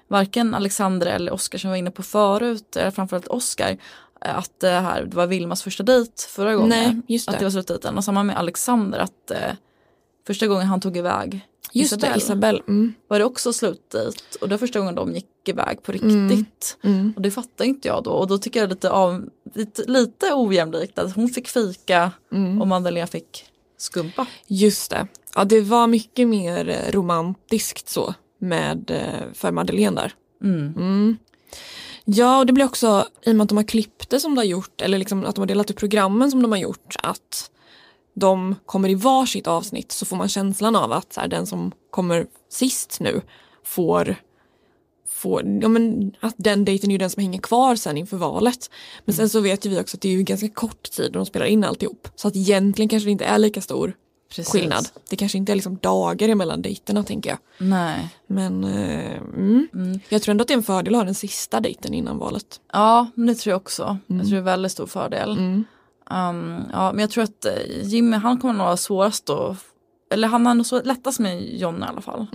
varken 0.09 0.55
Alexander 0.55 1.07
eller 1.07 1.33
Oskar 1.33 1.59
som 1.59 1.70
var 1.70 1.77
inne 1.77 1.90
på 1.90 2.03
förut, 2.03 2.77
eller 2.77 2.90
framförallt 2.90 3.27
Oskar, 3.29 3.77
att 4.20 4.61
det 4.61 4.68
här 4.68 5.05
det 5.05 5.16
var 5.16 5.27
Vilmas 5.27 5.62
första 5.62 5.83
dejt 5.83 6.12
förra 6.29 6.55
gången. 6.55 6.68
Nej, 6.68 7.00
just 7.09 7.29
Att 7.29 7.35
det 7.35 7.38
det. 7.38 7.44
var 7.44 7.50
slutdejten. 7.50 7.96
Och 7.96 8.05
samma 8.05 8.22
med 8.22 8.37
Alexander 8.38 8.98
att 8.98 9.31
eh, 9.31 9.38
första 10.27 10.46
gången 10.46 10.66
han 10.66 10.81
tog 10.81 10.96
iväg 10.96 11.40
Just 11.72 11.92
Isabelle 11.92 12.12
det, 12.14 12.18
Isabelle. 12.18 12.62
Mm. 12.68 12.94
var 13.09 13.18
det 13.18 13.24
också 13.24 13.53
slutdejt 13.53 14.18
och 14.40 14.48
det 14.48 14.55
var 14.55 14.59
första 14.59 14.79
gången 14.79 14.94
de 14.94 15.12
gick 15.12 15.48
iväg 15.48 15.83
på 15.83 15.92
Mm. 15.92 16.29
riktigt. 16.29 16.79
Mm. 16.83 17.12
Och 17.16 17.22
det 17.22 17.31
fattar 17.31 17.64
inte 17.64 17.88
jag 17.88 18.03
då 18.05 18.11
och 18.11 18.27
då 18.27 18.38
tycker 18.38 18.61
jag 18.61 18.68
lite, 18.68 18.90
av, 18.90 19.24
lite, 19.55 19.83
lite 19.87 20.31
ojämlikt 20.35 20.98
att 20.98 21.14
hon 21.14 21.29
fick 21.29 21.48
fika 21.48 22.12
Mm. 22.33 22.61
och 22.61 22.68
Madeleine 22.68 23.07
fick 23.07 23.44
skumpa. 23.76 24.26
Just 24.46 24.90
det. 24.90 25.06
Ja, 25.34 25.44
det 25.44 25.60
var 25.60 25.87
mycket 25.87 26.28
mer 26.28 26.68
eh, 26.68 26.92
romantiskt 26.92 27.88
så 27.88 28.14
med 28.38 28.90
eh, 28.90 29.32
för 29.34 29.52
Madeleine 29.52 30.00
där. 30.00 30.14
Mm. 30.42 30.74
Mm. 30.76 31.16
Ja, 32.04 32.38
och 32.38 32.46
det 32.46 32.52
blir 32.52 32.64
också 32.64 33.06
i 33.22 33.30
och 33.30 33.37
med 33.37 33.42
att 33.44 33.48
de 33.48 33.56
har 33.56 33.64
klippt 33.64 34.10
det 34.10 34.20
som 34.20 34.34
de 34.34 34.38
har 34.38 34.44
gjort 34.44 34.80
eller 34.80 34.98
liksom 34.98 35.24
att 35.24 35.34
de 35.34 35.40
har 35.40 35.46
delat 35.46 35.70
upp 35.70 35.76
programmen 35.76 36.30
som 36.30 36.42
de 36.42 36.52
har 36.52 36.58
gjort 36.58 36.96
att 37.02 37.50
de 38.14 38.54
kommer 38.66 38.88
i 38.88 38.94
varsitt 38.94 39.46
avsnitt 39.46 39.92
så 39.92 40.06
får 40.06 40.16
man 40.16 40.28
känslan 40.28 40.76
av 40.76 40.92
att 40.92 41.12
så 41.12 41.20
här, 41.20 41.28
den 41.28 41.46
som 41.46 41.72
kommer 41.90 42.26
sist 42.50 43.00
nu 43.00 43.20
får, 43.64 44.16
får 45.24 45.42
ja, 45.62 45.68
men, 45.68 46.12
att 46.20 46.34
den 46.37 46.64
dejten 46.64 46.90
är 46.90 46.94
ju 46.94 46.98
den 46.98 47.10
som 47.10 47.20
hänger 47.20 47.40
kvar 47.40 47.76
sen 47.76 47.96
inför 47.96 48.16
valet. 48.16 48.70
Men 49.04 49.14
sen 49.14 49.28
så 49.28 49.40
vet 49.40 49.66
ju 49.66 49.70
vi 49.70 49.80
också 49.80 49.96
att 49.96 50.00
det 50.00 50.08
är 50.08 50.12
ju 50.12 50.22
ganska 50.22 50.48
kort 50.48 50.90
tid 50.90 51.12
de 51.12 51.26
spelar 51.26 51.46
in 51.46 51.64
alltihop. 51.64 52.08
Så 52.14 52.28
att 52.28 52.37
egentligen 52.37 52.88
kanske 52.88 53.06
det 53.06 53.12
inte 53.12 53.24
är 53.24 53.38
lika 53.38 53.60
stor 53.60 53.94
Precis. 54.37 54.52
skillnad. 54.52 54.88
Det 55.10 55.16
kanske 55.16 55.38
inte 55.38 55.52
är 55.52 55.56
liksom 55.56 55.78
dagar 55.82 56.28
emellan 56.28 56.62
dejterna 56.62 57.02
tänker 57.04 57.30
jag. 57.30 57.38
Nej. 57.58 58.08
Men 58.26 58.64
eh, 58.64 59.16
mm. 59.16 59.68
Mm. 59.74 60.00
jag 60.08 60.22
tror 60.22 60.30
ändå 60.30 60.42
att 60.42 60.48
det 60.48 60.54
är 60.54 60.58
en 60.58 60.62
fördel 60.62 60.94
att 60.94 60.98
ha 60.98 61.04
den 61.04 61.14
sista 61.14 61.60
dejten 61.60 61.94
innan 61.94 62.18
valet. 62.18 62.60
Ja, 62.72 63.06
det 63.14 63.34
tror 63.34 63.50
jag 63.50 63.60
också. 63.60 63.98
Jag 64.06 64.18
tror 64.20 64.30
det 64.30 64.37
är 64.37 64.38
en 64.38 64.44
väldigt 64.44 64.72
stor 64.72 64.87
fördel. 64.87 65.32
Mm. 65.32 65.64
Um, 66.10 66.62
ja, 66.72 66.92
men 66.92 67.00
jag 67.00 67.10
tror 67.10 67.24
att 67.24 67.44
eh, 67.44 67.52
Jimmy 67.82 68.16
han 68.16 68.38
kommer 68.38 68.54
nog 68.54 68.66
ha 68.66 68.76
svårast 68.76 69.26
då. 69.26 69.56
Eller 70.10 70.28
han 70.28 70.46
har 70.46 70.54
nog 70.54 70.66
lättast 70.84 71.20
med 71.20 71.58
John 71.58 71.82
i 71.82 71.87
alla 71.87 72.00
fall. 72.00 72.26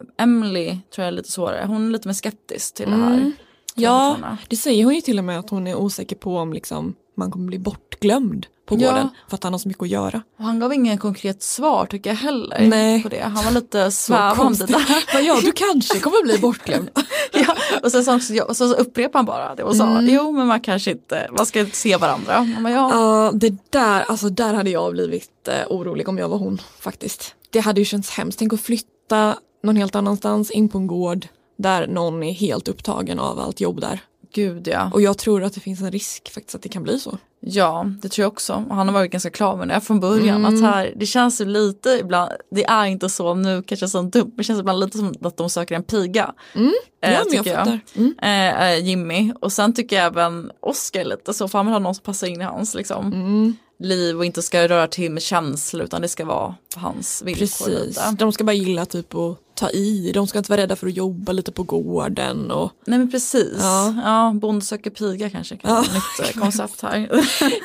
Mm. 0.00 0.12
Emily 0.18 0.66
tror 0.94 1.02
jag 1.04 1.06
är 1.06 1.10
lite 1.16 1.30
svårare. 1.32 1.64
Hon 1.66 1.86
är 1.86 1.90
lite 1.90 2.08
mer 2.08 2.12
skeptisk 2.14 2.74
till 2.74 2.90
det 2.90 2.96
här. 2.96 3.14
Mm. 3.14 3.32
Ja, 3.74 4.16
det 4.48 4.56
säger 4.56 4.84
hon 4.84 4.94
ju 4.94 5.00
till 5.00 5.18
och 5.18 5.24
med 5.24 5.38
att 5.38 5.50
hon 5.50 5.66
är 5.66 5.74
osäker 5.74 6.16
på 6.16 6.36
om 6.36 6.52
liksom 6.52 6.94
man 7.16 7.30
kommer 7.30 7.46
bli 7.46 7.58
bortglömd 7.58 8.46
på 8.66 8.76
Ja. 8.80 8.90
gården 8.90 9.08
för 9.28 9.34
att 9.36 9.44
han 9.44 9.52
har 9.52 9.58
så 9.58 9.68
mycket 9.68 9.82
att 9.82 9.88
göra. 9.88 10.22
Och 10.38 10.44
han 10.44 10.58
gav 10.60 10.72
ingen 10.74 10.98
konkret 10.98 11.42
svar 11.42 11.86
tycker 11.86 12.10
jag 12.10 12.16
heller 12.16 12.66
Nej. 12.68 13.02
på 13.02 13.08
det. 13.08 13.20
Han 13.22 13.44
var 13.44 13.50
lite 13.52 13.90
svävande 13.90 14.66
där. 14.66 15.04
Men 15.14 15.24
ja, 15.24 15.38
du 15.42 15.52
kanske 15.52 15.98
kommer 16.00 16.22
bli 16.24 16.38
bortglömd. 16.38 16.90
ja, 17.32 17.56
och 17.82 17.92
sen 17.92 18.20
så, 18.20 18.34
ja, 18.34 18.44
och 18.44 18.56
så 18.56 18.74
upprepade 18.74 19.18
han 19.18 19.24
bara 19.24 19.54
det 19.54 19.62
och 19.62 19.76
sa 19.76 19.84
Mm. 19.86 20.14
jo 20.14 20.32
men 20.32 20.46
man 20.46 20.60
kanske 20.60 20.90
inte, 20.90 21.28
man 21.36 21.46
ska 21.46 21.66
se 21.66 21.96
varandra. 21.96 22.48
Bara, 22.62 22.72
ja. 22.72 22.90
Ja, 22.92 23.32
det 23.34 23.54
där, 23.70 24.04
alltså 24.08 24.28
där 24.30 24.54
hade 24.54 24.70
jag 24.70 24.92
blivit 24.92 25.48
eh, 25.48 25.54
orolig 25.68 26.08
om 26.08 26.18
jag 26.18 26.28
var 26.28 26.38
hon 26.38 26.60
faktiskt. 26.80 27.34
Det 27.50 27.60
hade 27.60 27.80
ju 27.80 27.84
känts 27.84 28.10
hemskt. 28.10 28.38
Tänk 28.38 28.52
att 28.52 28.60
flytta 28.60 29.36
någon 29.62 29.76
helt 29.76 29.94
annanstans 29.94 30.50
in 30.50 30.68
på 30.68 30.78
en 30.78 30.86
gård 30.86 31.26
där 31.58 31.86
någon 31.86 32.22
är 32.22 32.32
helt 32.32 32.68
upptagen 32.68 33.18
av 33.18 33.38
allt 33.40 33.60
jobb 33.60 33.80
där. 33.80 34.00
Gud 34.34 34.68
ja. 34.68 34.90
Och 34.94 35.02
jag 35.02 35.18
tror 35.18 35.42
att 35.42 35.54
det 35.54 35.60
finns 35.60 35.80
en 35.80 35.90
risk 35.92 36.30
faktiskt 36.30 36.54
att 36.54 36.62
det 36.62 36.68
kan 36.68 36.82
bli 36.82 37.00
så. 37.00 37.18
Ja, 37.40 37.86
det 38.02 38.08
tror 38.08 38.22
jag 38.22 38.32
också. 38.32 38.64
Och 38.68 38.76
han 38.76 38.88
har 38.88 38.94
varit 38.94 39.10
ganska 39.10 39.30
klar 39.30 39.56
med 39.56 39.68
det 39.68 39.80
från 39.80 40.00
början. 40.00 40.44
Mm. 40.44 40.54
Att 40.54 40.62
här, 40.62 40.92
det 40.96 41.06
känns 41.06 41.40
ju 41.40 41.44
lite 41.44 41.90
ibland, 41.90 42.32
det 42.50 42.64
är 42.64 42.84
inte 42.86 43.08
så 43.08 43.34
nu 43.34 43.62
kanske 43.62 43.88
så 43.88 44.02
dumt, 44.02 44.10
men 44.26 44.36
det 44.36 44.44
känns 44.44 44.60
ibland 44.60 44.80
lite 44.80 44.98
som 44.98 45.14
att 45.22 45.36
de 45.36 45.50
söker 45.50 45.74
en 45.74 45.82
piga. 45.82 46.34
Mm. 46.54 46.72
Eh, 47.02 47.12
ja, 47.12 47.20
men 47.26 47.36
jag 47.36 47.46
fattar. 47.46 47.80
Mm. 47.94 48.14
Eh, 48.22 48.70
eh, 48.72 48.84
Jimmy. 48.84 49.32
Och 49.40 49.52
sen 49.52 49.72
tycker 49.74 49.96
jag 49.96 50.06
även 50.06 50.50
Oscar 50.60 51.04
lite 51.04 51.34
så, 51.34 51.48
för 51.48 51.58
han 51.58 51.66
vill 51.66 51.72
ha 51.72 51.78
någon 51.78 51.94
som 51.94 52.04
passar 52.04 52.26
in 52.26 52.40
i 52.40 52.44
hans 52.44 52.74
liksom, 52.74 53.12
Mm. 53.12 53.56
liv 53.78 54.16
och 54.16 54.24
inte 54.24 54.42
ska 54.42 54.68
röra 54.68 54.86
till 54.86 55.10
med 55.12 55.22
känslor 55.22 55.84
utan 55.84 56.02
det 56.02 56.08
ska 56.08 56.24
vara 56.24 56.54
på 56.74 56.80
hans 56.80 57.22
villkor. 57.26 57.40
Precis. 57.40 57.68
lite. 57.68 58.10
De 58.18 58.32
ska 58.32 58.44
bara 58.44 58.52
gilla 58.52 58.86
typ 58.86 59.14
att 59.14 59.36
ta 59.58 59.70
i. 59.70 60.12
De 60.14 60.26
ska 60.26 60.38
inte 60.38 60.50
vara 60.50 60.60
rädda 60.60 60.76
för 60.76 60.86
att 60.86 60.96
jobba 60.96 61.32
lite 61.32 61.52
på 61.52 61.62
gården. 61.62 62.50
Och 62.50 62.72
Nej 62.86 62.98
men 62.98 63.10
precis. 63.10 63.56
Ja. 63.60 63.94
Ja. 64.04 64.32
Bonde 64.34 64.64
söker 64.64 64.90
piga 64.90 65.30
kanske 65.30 65.56
kan 65.56 65.70
vara 65.70 65.82
ett 65.84 65.92
nytt 65.94 66.34
eh, 66.36 66.40
koncept 66.42 66.80
här. 66.82 67.08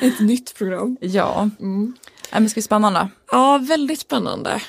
ett 0.00 0.20
nytt 0.20 0.54
program. 0.54 0.96
ja. 1.00 1.50
Mm. 1.60 1.94
Nej, 2.32 2.40
men 2.40 2.50
ska 2.50 2.54
bli 2.58 2.62
spännande. 2.62 3.08
Ja, 3.30 3.58
väldigt 3.58 4.00
spännande. 4.00 4.62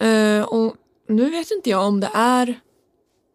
Eh, 0.00 0.42
och 0.42 0.74
nu 1.08 1.30
vet 1.30 1.50
inte 1.50 1.70
jag 1.70 1.86
om 1.86 2.00
det 2.00 2.10
är 2.14 2.60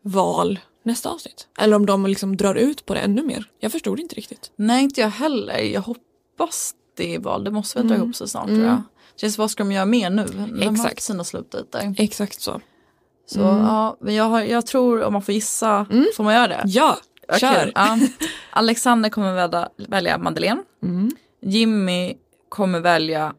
val 0.03 0.59
nästa 0.85 1.09
avsnitt. 1.09 1.47
Eller 1.59 1.75
om 1.75 1.85
de 1.85 2.05
liksom 2.05 2.37
drar 2.37 2.55
ut 2.55 2.85
på 2.85 2.93
det 2.93 2.99
ännu 2.99 3.23
mer. 3.23 3.45
Jag 3.59 3.71
förstod 3.71 3.99
inte 3.99 4.15
riktigt. 4.15 4.51
Nej 4.55 4.83
inte 4.83 5.01
jag 5.01 5.09
heller. 5.09 5.57
Jag 5.59 5.81
hoppas 5.81 6.73
det 6.97 7.15
är 7.15 7.19
val. 7.19 7.43
Det 7.43 7.51
måste 7.51 7.79
väl 7.79 7.87
dra 7.87 7.95
Mm. 7.95 8.05
ihop 8.05 8.15
sig 8.15 8.29
snart 8.29 8.47
Mm. 8.47 8.55
tror 8.59 8.67
jag. 8.69 8.81
Känns 9.15 9.37
vad 9.37 9.51
ska 9.51 9.63
de 9.63 9.71
göra 9.71 9.85
mer 9.85 10.09
nu? 10.09 10.25
De 10.25 10.67
har 10.67 10.73
Exakt. 10.73 11.03
sina 11.03 11.23
slutdejter. 11.23 11.95
Exakt 11.97 12.41
så. 12.41 12.61
Så 13.25 13.41
Mm. 13.41 13.65
ja, 13.65 13.97
men 14.01 14.15
jag, 14.15 14.23
har, 14.23 14.41
jag 14.41 14.65
tror 14.65 15.03
om 15.03 15.13
man 15.13 15.21
får 15.21 15.33
gissa, 15.33 15.85
får 16.15 16.23
man 16.23 16.33
göra 16.33 16.47
det? 16.47 16.63
Ja, 16.65 16.97
Okej, 17.27 17.39
kör! 17.39 17.71
ja. 17.75 17.97
Alexander 18.51 19.09
kommer 19.09 19.33
välja, 19.33 19.69
välja 19.87 20.17
Madeleine. 20.17 20.61
Mm. 20.83 21.11
Jimmy 21.41 22.13
kommer 22.49 22.79
välja 22.79 23.33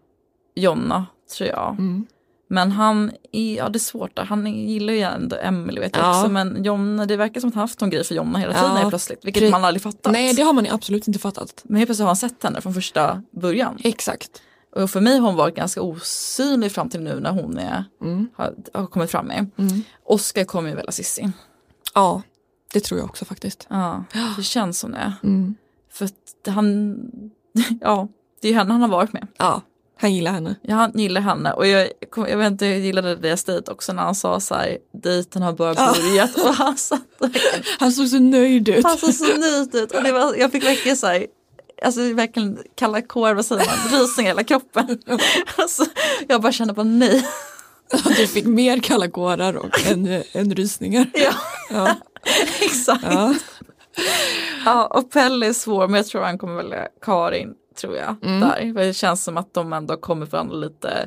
Jonna 0.54 1.06
tror 1.36 1.48
jag. 1.48 1.70
Mm. 1.78 2.06
Men 2.48 2.72
han, 2.72 3.10
är, 3.32 3.56
ja 3.56 3.68
det 3.68 3.76
är 3.76 3.80
svårt 3.80 4.16
där. 4.16 4.24
han 4.24 4.46
gillar 4.46 4.92
ju 4.92 5.00
ändå 5.00 5.36
Emily 5.36 5.80
vet 5.80 5.96
jag 5.96 6.04
Ja. 6.04 6.18
också. 6.20 6.30
Men 6.32 6.64
Jonna, 6.64 7.06
det 7.06 7.16
verkar 7.16 7.40
som 7.40 7.48
att 7.48 7.54
han 7.54 7.60
haft 7.60 7.80
någon 7.80 7.90
grej 7.90 8.04
för 8.04 8.14
Jonna 8.14 8.38
hela 8.38 8.52
Ja. 8.52 8.60
tiden 8.60 8.76
helt 8.76 8.88
plötsligt. 8.88 9.24
Vilket 9.24 9.42
Pre- 9.42 9.50
man 9.50 9.64
aldrig 9.64 9.82
fattat. 9.82 10.12
Nej, 10.12 10.34
det 10.34 10.42
har 10.42 10.52
man 10.52 10.66
absolut 10.70 11.08
inte 11.08 11.20
fattat. 11.20 11.60
Men 11.64 11.76
helt 11.76 11.88
plötsligt 11.88 12.02
har 12.04 12.08
han 12.08 12.16
sett 12.16 12.42
henne 12.42 12.60
från 12.60 12.74
första 12.74 13.22
början. 13.30 13.78
Exakt. 13.84 14.42
Och 14.74 14.90
för 14.90 15.00
mig 15.00 15.18
har 15.18 15.26
hon 15.26 15.36
varit 15.36 15.54
ganska 15.56 15.82
osynlig 15.82 16.72
fram 16.72 16.88
till 16.88 17.00
nu 17.00 17.20
när 17.20 17.30
hon 17.30 17.58
är, 17.58 17.84
Mm. 18.02 18.28
har, 18.36 18.54
har 18.74 18.86
kommit 18.86 19.10
fram 19.10 19.26
med. 19.26 19.46
Mm. 19.58 19.82
Oscar 20.04 20.44
kommer 20.44 20.68
ju 20.70 20.76
välja 20.76 20.92
Cissi. 20.92 21.30
Ja, 21.94 22.22
det 22.72 22.80
tror 22.80 23.00
jag 23.00 23.08
också 23.08 23.24
faktiskt. 23.24 23.66
Ja, 23.70 24.04
det 24.36 24.42
känns 24.42 24.78
som 24.78 24.90
det. 24.92 25.12
Mm. 25.22 25.54
För 25.92 26.04
att 26.04 26.54
han, 26.54 26.96
ja, 27.80 28.08
det 28.40 28.48
är 28.48 28.52
ju 28.52 28.58
henne 28.58 28.72
han 28.72 28.80
har 28.82 28.88
varit 28.88 29.12
med. 29.12 29.26
Ja, 29.36 29.60
han 30.00 30.14
gillar 30.14 30.32
henne. 30.32 30.54
Ja, 30.62 30.74
han 30.74 30.92
gillar 30.94 31.20
henne 31.20 31.52
och 31.52 31.66
jag, 31.66 31.88
jag 32.16 32.36
vet 32.38 32.46
inte, 32.52 32.66
jag 32.66 32.78
gillade 32.78 33.16
deras 33.16 33.44
dejt 33.44 33.70
också 33.72 33.92
när 33.92 34.02
han 34.02 34.14
sa 34.14 34.40
så 34.40 34.54
här, 34.54 34.78
dejten 34.92 35.42
har 35.42 35.52
bara 35.52 35.74
Ja. 35.76 35.94
börjat 36.00 36.34
och 36.38 36.54
han 36.54 36.76
satt 36.76 37.00
Han 37.78 37.92
såg 37.92 38.08
så 38.08 38.18
nöjd 38.18 38.68
ut. 38.68 38.84
han 38.84 38.98
såg 38.98 39.14
så 39.14 39.24
nöjd 39.38 39.74
ut 39.74 39.92
och 39.92 40.02
det 40.02 40.12
var, 40.12 40.34
jag 40.34 40.52
fick 40.52 40.64
verkligen 40.64 40.96
så 40.96 41.06
här, 41.06 41.26
alltså 41.84 42.12
verkligen 42.14 42.58
kalla 42.74 43.02
kår, 43.02 43.34
vad 43.34 43.46
säger 43.46 43.66
man, 43.66 44.00
rysningar 44.00 44.28
i 44.28 44.30
hela 44.30 44.44
kroppen. 44.44 44.98
Alltså, 45.56 45.84
jag 46.28 46.42
bara 46.42 46.52
kände 46.52 46.74
bara 46.74 46.82
nej. 46.84 47.24
Du 48.16 48.26
fick 48.26 48.46
mer 48.46 48.78
kalla 48.78 49.08
kårar 49.10 49.56
och 49.56 49.86
än, 49.86 50.22
än 50.32 50.54
rysningar. 50.54 51.06
Ja, 51.14 51.32
Ja. 51.70 51.94
exakt. 52.60 53.04
Ja. 53.04 53.34
Ja, 54.64 54.86
och 54.86 55.10
Pelle 55.10 55.46
är 55.46 55.52
svår 55.52 55.88
men 55.88 55.96
jag 55.96 56.06
tror 56.06 56.22
han 56.22 56.38
kommer 56.38 56.54
välja 56.54 56.88
Karin, 57.02 57.54
tror 57.80 57.96
jag. 57.96 58.16
Mm. 58.24 58.40
Där. 58.40 58.84
Det 58.86 58.94
känns 58.94 59.24
som 59.24 59.36
att 59.36 59.54
de 59.54 59.72
ändå 59.72 59.96
kommer 59.96 60.26
varandra 60.26 60.56
lite 60.56 61.06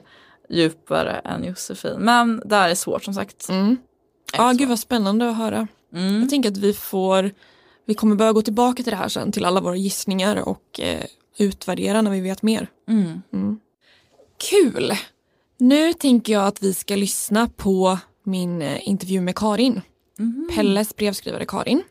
djupare 0.50 1.12
än 1.12 1.44
Josefin. 1.44 1.96
Men 2.00 2.42
där 2.46 2.70
är 2.70 2.76
svårt 2.76 3.04
som 3.04 3.14
sagt. 3.14 3.50
Mm. 3.50 3.78
Ja, 4.38 4.52
gud 4.52 4.70
vad 4.70 4.80
spännande 4.80 5.30
att 5.30 5.38
höra. 5.38 5.68
Mm. 5.94 6.22
Jag 6.22 6.30
tänker 6.30 6.52
att 6.52 6.58
vi 6.58 6.74
får, 6.74 7.32
vi 7.88 7.94
kommer 7.94 8.16
börja 8.16 8.34
gå 8.34 8.42
tillbaka 8.42 8.84
till 8.84 8.92
det 8.92 8.98
här 8.98 9.10
sen, 9.10 9.32
till 9.32 9.46
alla 9.46 9.62
våra 9.62 9.76
gissningar 9.76 10.50
och 10.50 10.80
eh, 10.80 11.06
utvärdera 11.38 12.02
när 12.02 12.12
vi 12.12 12.22
vet 12.22 12.42
mer. 12.42 12.68
Mm. 12.88 13.22
Mm. 13.34 13.60
Kul! 14.50 14.92
Nu 15.58 15.94
tänker 15.94 16.34
jag 16.34 16.48
att 16.48 16.64
vi 16.64 16.74
ska 16.74 16.96
lyssna 16.96 17.50
på 17.56 18.00
min 18.24 18.62
eh, 18.62 18.88
intervju 18.88 19.22
med 19.22 19.36
Karin. 19.36 19.82
Mhm. 20.18 20.50
Pelles 20.56 20.96
brevskrivare 20.96 21.46
Karin. 21.46 21.84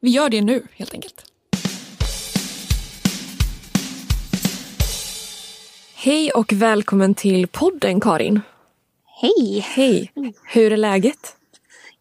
Vi 0.00 0.10
gör 0.10 0.28
det 0.28 0.40
nu 0.40 0.62
helt 0.72 0.94
enkelt. 0.94 1.24
Hej 5.94 6.30
och 6.30 6.52
välkommen 6.52 7.14
till 7.14 7.46
podden 7.46 8.00
Karin. 8.00 8.40
Hej! 9.20 9.60
Hej! 9.60 10.12
Hur 10.44 10.72
är 10.72 10.76
läget? 10.76 11.36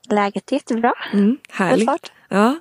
Läget 0.10 0.52
är 0.52 0.56
jättebra. 0.56 0.94
Mm, 1.14 1.38
härligt. 1.50 1.90
Ja. 2.30 2.60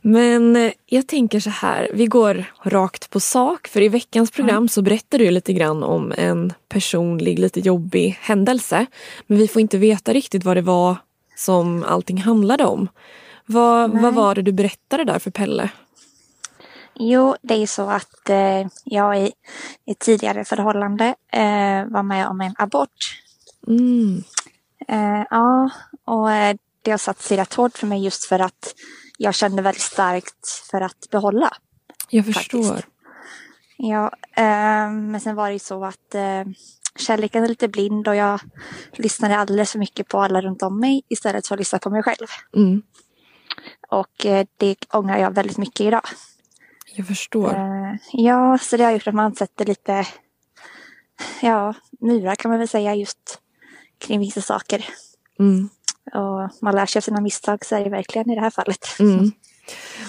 Men 0.00 0.56
eh, 0.56 0.72
jag 0.86 1.06
tänker 1.06 1.40
så 1.40 1.50
här, 1.50 1.90
vi 1.94 2.06
går 2.06 2.44
rakt 2.62 3.10
på 3.10 3.20
sak. 3.20 3.68
För 3.68 3.80
i 3.80 3.88
veckans 3.88 4.30
program 4.30 4.68
så 4.68 4.82
berättar 4.82 5.18
du 5.18 5.30
lite 5.30 5.52
grann 5.52 5.82
om 5.82 6.12
en 6.16 6.52
personlig, 6.68 7.38
lite 7.38 7.60
jobbig 7.60 8.18
händelse. 8.20 8.86
Men 9.26 9.38
vi 9.38 9.48
får 9.48 9.62
inte 9.62 9.78
veta 9.78 10.12
riktigt 10.12 10.44
vad 10.44 10.56
det 10.56 10.62
var 10.62 10.96
som 11.36 11.84
allting 11.84 12.22
handlade 12.22 12.64
om. 12.64 12.88
Vad, 13.46 14.00
vad 14.02 14.14
var 14.14 14.34
det 14.34 14.42
du 14.42 14.52
berättade 14.52 15.04
där 15.04 15.18
för 15.18 15.30
Pelle? 15.30 15.70
Jo, 16.94 17.36
det 17.42 17.54
är 17.54 17.58
ju 17.58 17.66
så 17.66 17.90
att 17.90 18.30
eh, 18.30 18.66
jag 18.84 19.22
i 19.22 19.32
ett 19.86 19.98
tidigare 19.98 20.44
förhållande 20.44 21.04
eh, 21.32 21.86
var 21.86 22.02
med 22.02 22.28
om 22.28 22.40
en 22.40 22.54
abort. 22.58 23.18
Mm. 23.66 24.22
Eh, 24.88 25.26
ja, 25.30 25.70
och 26.04 26.32
eh, 26.32 26.56
det 26.82 26.90
har 26.90 26.98
satt 26.98 27.22
sig 27.22 27.36
rätt 27.36 27.54
hårt 27.54 27.78
för 27.78 27.86
mig 27.86 28.04
just 28.04 28.24
för 28.24 28.38
att 28.38 28.74
jag 29.18 29.34
kände 29.34 29.62
väldigt 29.62 29.82
starkt 29.82 30.48
för 30.70 30.80
att 30.80 31.10
behålla. 31.10 31.50
Jag 32.10 32.26
förstår. 32.26 32.62
Faktiskt. 32.62 32.88
Ja, 33.76 34.12
eh, 34.36 34.90
men 34.90 35.20
sen 35.20 35.36
var 35.36 35.46
det 35.46 35.52
ju 35.52 35.58
så 35.58 35.84
att 35.84 36.14
eh, 36.14 36.44
kärleken 36.96 37.44
är 37.44 37.48
lite 37.48 37.68
blind 37.68 38.08
och 38.08 38.16
jag 38.16 38.40
lyssnade 38.92 39.38
alldeles 39.38 39.72
för 39.72 39.78
mycket 39.78 40.08
på 40.08 40.20
alla 40.20 40.40
runt 40.40 40.62
om 40.62 40.80
mig 40.80 41.02
istället 41.08 41.46
för 41.46 41.54
att 41.54 41.58
lyssna 41.58 41.78
på 41.78 41.90
mig 41.90 42.02
själv. 42.02 42.26
Mm. 42.56 42.82
Och 43.88 44.26
eh, 44.26 44.46
det 44.56 44.76
ångrar 44.94 45.18
jag 45.18 45.34
väldigt 45.34 45.58
mycket 45.58 45.80
idag. 45.80 46.02
Jag 46.94 47.06
förstår. 47.06 47.54
Eh, 47.54 47.94
ja, 48.12 48.58
så 48.58 48.76
det 48.76 48.84
har 48.84 48.92
gjort 48.92 49.06
att 49.06 49.14
man 49.14 49.34
sätter 49.34 49.64
lite 49.64 50.06
ja, 51.40 51.74
murar 52.00 52.34
kan 52.34 52.50
man 52.50 52.58
väl 52.58 52.68
säga 52.68 52.94
just 52.94 53.40
kring 53.98 54.20
vissa 54.20 54.40
saker. 54.40 54.84
Mm. 55.38 55.68
Och 56.14 56.62
man 56.62 56.74
lär 56.74 56.86
sig 56.86 57.00
av 57.00 57.02
sina 57.02 57.20
misstag 57.20 57.64
så 57.64 57.76
är 57.76 57.84
det 57.84 57.90
verkligen 57.90 58.30
i 58.30 58.34
det 58.34 58.40
här 58.40 58.50
fallet. 58.50 58.86
Mm. 58.98 59.32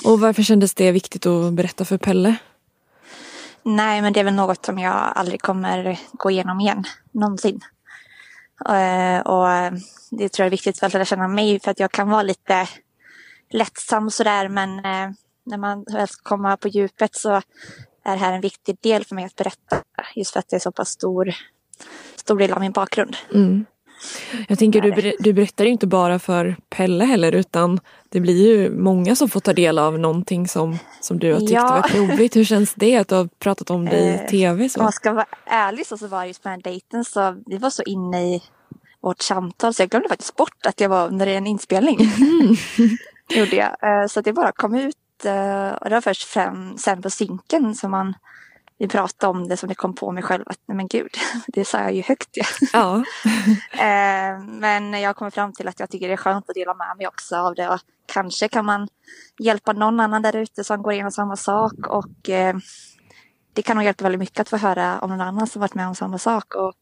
Och 0.06 0.20
varför 0.20 0.44
kändes 0.44 0.74
det 0.74 0.92
viktigt 0.92 1.26
att 1.26 1.54
berätta 1.54 1.86
för 1.86 1.98
Pelle? 1.98 2.36
Nej, 3.64 4.02
men 4.02 4.14
det 4.14 4.20
är 4.20 4.24
väl 4.24 4.34
något 4.34 4.66
som 4.66 4.80
jag 4.80 4.94
aldrig 5.16 5.42
kommer 5.42 6.00
gå 6.12 6.32
igenom 6.32 6.60
igen, 6.60 6.84
någonsin. 7.12 7.62
Eh, 8.70 9.20
och 9.20 9.80
det 10.12 10.30
tror 10.30 10.44
jag 10.44 10.46
är 10.46 10.50
viktigt 10.50 10.80
för 10.80 10.88
att 10.88 10.94
lära 10.94 11.06
känna 11.06 11.28
mig 11.28 11.60
för 11.60 11.72
att 11.72 11.80
jag 11.80 11.92
kan 11.92 12.10
vara 12.10 12.24
lite 12.24 12.68
lättsam 13.50 14.12
sådär 14.12 14.50
men 14.50 14.78
eh, 14.80 15.12
när 15.46 15.58
man 15.58 15.84
väl 15.84 16.08
ska 16.08 16.24
komma 16.24 16.58
på 16.58 16.68
djupet 16.68 17.16
så 17.16 17.42
är 18.06 18.12
det 18.12 18.18
här 18.18 18.34
en 18.34 18.42
viktig 18.42 18.78
del 18.82 19.06
för 19.06 19.16
mig 19.16 19.26
att 19.26 19.36
berätta 19.36 19.84
just 20.16 20.32
för 20.32 20.40
att 20.40 20.50
det 20.50 20.56
är 20.56 20.60
så 20.60 20.72
pass 20.72 20.90
stor, 20.90 21.36
stor 22.16 22.40
del 22.40 22.54
av 22.54 22.60
min 22.60 22.72
bakgrund. 22.72 23.16
Mm. 23.34 23.66
Jag 24.48 24.60
tänker 24.60 24.82
du, 24.82 24.92
ber- 24.92 25.14
du 25.20 25.34
berättar 25.34 25.66
ju 25.66 25.72
inte 25.72 25.88
bara 25.88 26.20
för 26.20 26.56
Pelle 26.70 27.06
heller 27.06 27.32
utan 27.32 27.80
det 28.10 28.20
blir 28.20 28.48
ju 28.48 28.70
många 28.70 29.16
som 29.16 29.30
får 29.30 29.40
ta 29.40 29.54
del 29.54 29.80
av 29.80 30.00
någonting 30.00 30.48
som, 30.48 30.78
som 31.02 31.20
du 31.20 31.34
har 31.34 31.40
tyckt 31.40 31.52
Ja. 31.52 31.68
varit 31.82 31.96
jobbigt. 31.96 32.36
Hur 32.36 32.44
känns 32.44 32.74
det 32.74 32.98
att 32.98 33.08
du 33.08 33.16
har 33.16 33.30
pratat 33.40 33.70
om 33.70 33.86
det 33.86 34.00
i 34.00 34.10
Eh, 34.14 34.26
tv? 34.30 34.64
Om 34.64 34.70
Så? 34.70 34.84
man 34.84 34.92
ska 34.92 35.14
vara 35.14 35.26
ärlig 35.46 35.86
så, 35.88 35.98
så 35.98 36.08
var 36.08 36.26
just 36.26 36.44
med 36.46 36.54
den 36.54 36.62
dejten 36.62 37.06
så 37.06 37.36
vi 37.46 37.58
var 37.58 37.70
så 37.70 37.84
inne 37.84 38.24
i 38.36 38.44
vårt 39.02 39.22
samtal 39.22 39.74
så 39.74 39.82
jag 39.82 39.90
glömde 39.90 40.10
faktiskt 40.10 40.36
bort 40.36 40.66
att 40.66 40.82
jag 40.82 40.90
var 40.90 41.08
under 41.08 41.28
en 41.28 41.48
inspelning. 41.48 41.98
Gjorde 43.30 43.56
jag. 43.56 44.02
Eh, 44.02 44.08
Så 44.08 44.22
det 44.22 44.34
bara 44.34 44.52
kom 44.52 44.76
ut 44.76 44.96
eh, 45.26 45.68
och 45.74 45.90
det 45.90 45.96
var 45.96 46.02
först 46.02 46.24
fram, 46.24 46.78
sen 46.78 47.02
på 47.02 47.10
synken 47.10 47.76
som 47.76 47.92
man 47.92 48.14
vi 48.84 48.88
pratade 48.88 49.32
om 49.32 49.48
det 49.48 49.58
som 49.58 49.70
det 49.70 49.76
kom 49.76 49.96
på 49.96 50.12
mig 50.12 50.24
själv 50.24 50.44
att 50.46 50.60
nej 50.66 50.78
men 50.78 50.88
gud, 50.88 51.12
det 51.48 51.66
sa 51.66 51.80
jag 51.80 51.94
ju 51.94 52.02
högt 52.02 52.30
ja. 52.32 52.46
Ja. 52.74 53.04
Eh, 53.74 54.40
men 54.40 55.02
jag 55.02 55.16
kommer 55.16 55.32
fram 55.32 55.54
till 55.54 55.68
att 55.68 55.80
jag 55.80 55.90
tycker 55.90 56.08
det 56.08 56.14
är 56.14 56.18
skönt 56.18 56.50
att 56.50 56.56
dela 56.56 56.74
med 56.74 56.98
mig 56.98 57.08
också 57.08 57.36
av 57.36 57.56
det 57.56 57.70
och 57.70 57.80
kanske 58.06 58.48
kan 58.48 58.66
man 58.66 58.88
hjälpa 59.40 59.74
någon 59.74 60.00
annan 60.00 60.22
där 60.22 60.36
ute 60.36 60.64
som 60.64 60.82
går 60.82 60.94
igenom 60.94 61.12
samma 61.12 61.36
sak 61.36 61.88
och 61.88 62.30
eh, 62.30 62.56
det 63.54 63.62
kan 63.62 63.78
nog 63.78 63.86
hjälpa 63.86 64.04
väldigt 64.04 64.20
mycket 64.20 64.40
att 64.40 64.50
få 64.50 64.58
höra 64.58 65.00
om 65.00 65.10
någon 65.10 65.22
annan 65.22 65.48
som 65.48 65.60
varit 65.60 65.76
med 65.76 65.88
om 65.88 65.96
samma 65.96 66.18
sak 66.18 66.56
och 66.56 66.74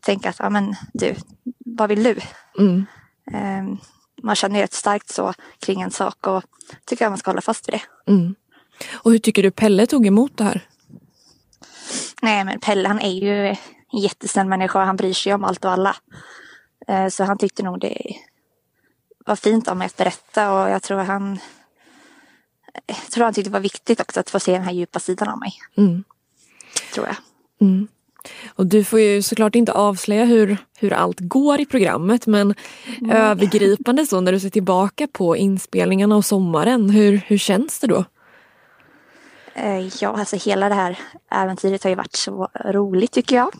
tänka 0.00 0.28
att 0.28 0.38
ja 0.38 0.50
men 0.50 0.74
du, 0.92 1.14
vad 1.58 1.88
vill 1.88 2.02
du? 2.02 2.16
Mm. 2.58 2.86
Eh, 3.32 3.78
man 4.22 4.36
känner 4.36 4.60
rätt 4.60 4.72
starkt 4.72 5.08
så 5.08 5.34
kring 5.60 5.80
en 5.80 5.90
sak 5.90 6.26
och 6.26 6.42
tycker 6.84 7.06
att 7.06 7.12
man 7.12 7.18
ska 7.18 7.30
hålla 7.30 7.40
fast 7.40 7.68
vid 7.68 7.74
det. 7.74 8.12
Mm. 8.12 8.34
Och 8.92 9.10
hur 9.10 9.18
tycker 9.18 9.42
du 9.42 9.50
Pelle 9.50 9.86
tog 9.86 10.06
emot 10.06 10.36
det 10.36 10.44
här? 10.44 10.66
Nej 12.22 12.44
men 12.44 12.60
Pelle 12.60 12.88
han 12.88 13.00
är 13.00 13.12
ju 13.12 13.46
en 13.92 14.00
jättesnäll 14.00 14.46
människa 14.46 14.84
han 14.84 14.96
bryr 14.96 15.12
sig 15.12 15.34
om 15.34 15.44
allt 15.44 15.64
och 15.64 15.70
alla. 15.70 15.96
Eh, 16.88 17.08
Så 17.08 17.24
han 17.24 17.38
tyckte 17.38 17.62
nog 17.62 17.80
det 17.80 18.16
var 19.26 19.36
fint 19.36 19.68
av 19.68 19.76
mig 19.76 19.86
att 19.86 19.96
berätta 19.96 20.52
och 20.52 20.70
jag 20.70 20.82
tror 20.82 20.98
han 20.98 21.38
jag 22.86 22.96
tror 22.96 23.24
han 23.24 23.34
tyckte 23.34 23.50
det 23.50 23.52
var 23.52 23.60
viktigt 23.60 24.00
också 24.00 24.20
att 24.20 24.30
få 24.30 24.40
se 24.40 24.52
den 24.52 24.62
här 24.62 24.72
djupa 24.72 25.00
sidan 25.00 25.28
av 25.28 25.38
mig. 25.38 25.52
Mm. 25.76 26.04
Tror 26.94 27.06
jag. 27.06 27.16
Mm. 27.60 27.88
Och 28.46 28.66
du 28.66 28.84
får 28.84 29.00
ju 29.00 29.22
såklart 29.22 29.54
inte 29.54 29.72
avslöja 29.72 30.24
hur, 30.24 30.56
hur 30.78 30.92
allt 30.92 31.20
går 31.20 31.60
i 31.60 31.66
programmet 31.66 32.26
men 32.26 32.54
övergripande 33.10 34.06
så 34.06 34.20
när 34.20 34.32
du 34.32 34.40
ser 34.40 34.50
tillbaka 34.50 35.06
på 35.12 35.36
inspelningarna 35.36 36.16
och 36.16 36.24
sommaren, 36.24 36.90
hur, 36.90 37.20
hur 37.26 37.38
känns 37.38 37.78
det 37.78 37.86
då? 37.86 38.04
Eh, 39.56 39.86
Ja, 40.00 40.08
alltså 40.08 40.36
hela 40.36 40.68
det 40.68 40.74
här 40.74 40.98
äventyret 41.30 41.82
har 41.82 41.90
ju 41.90 41.96
varit 41.96 42.16
så 42.16 42.48
roligt 42.64 43.12
tycker 43.12 43.36
jag. 43.36 43.52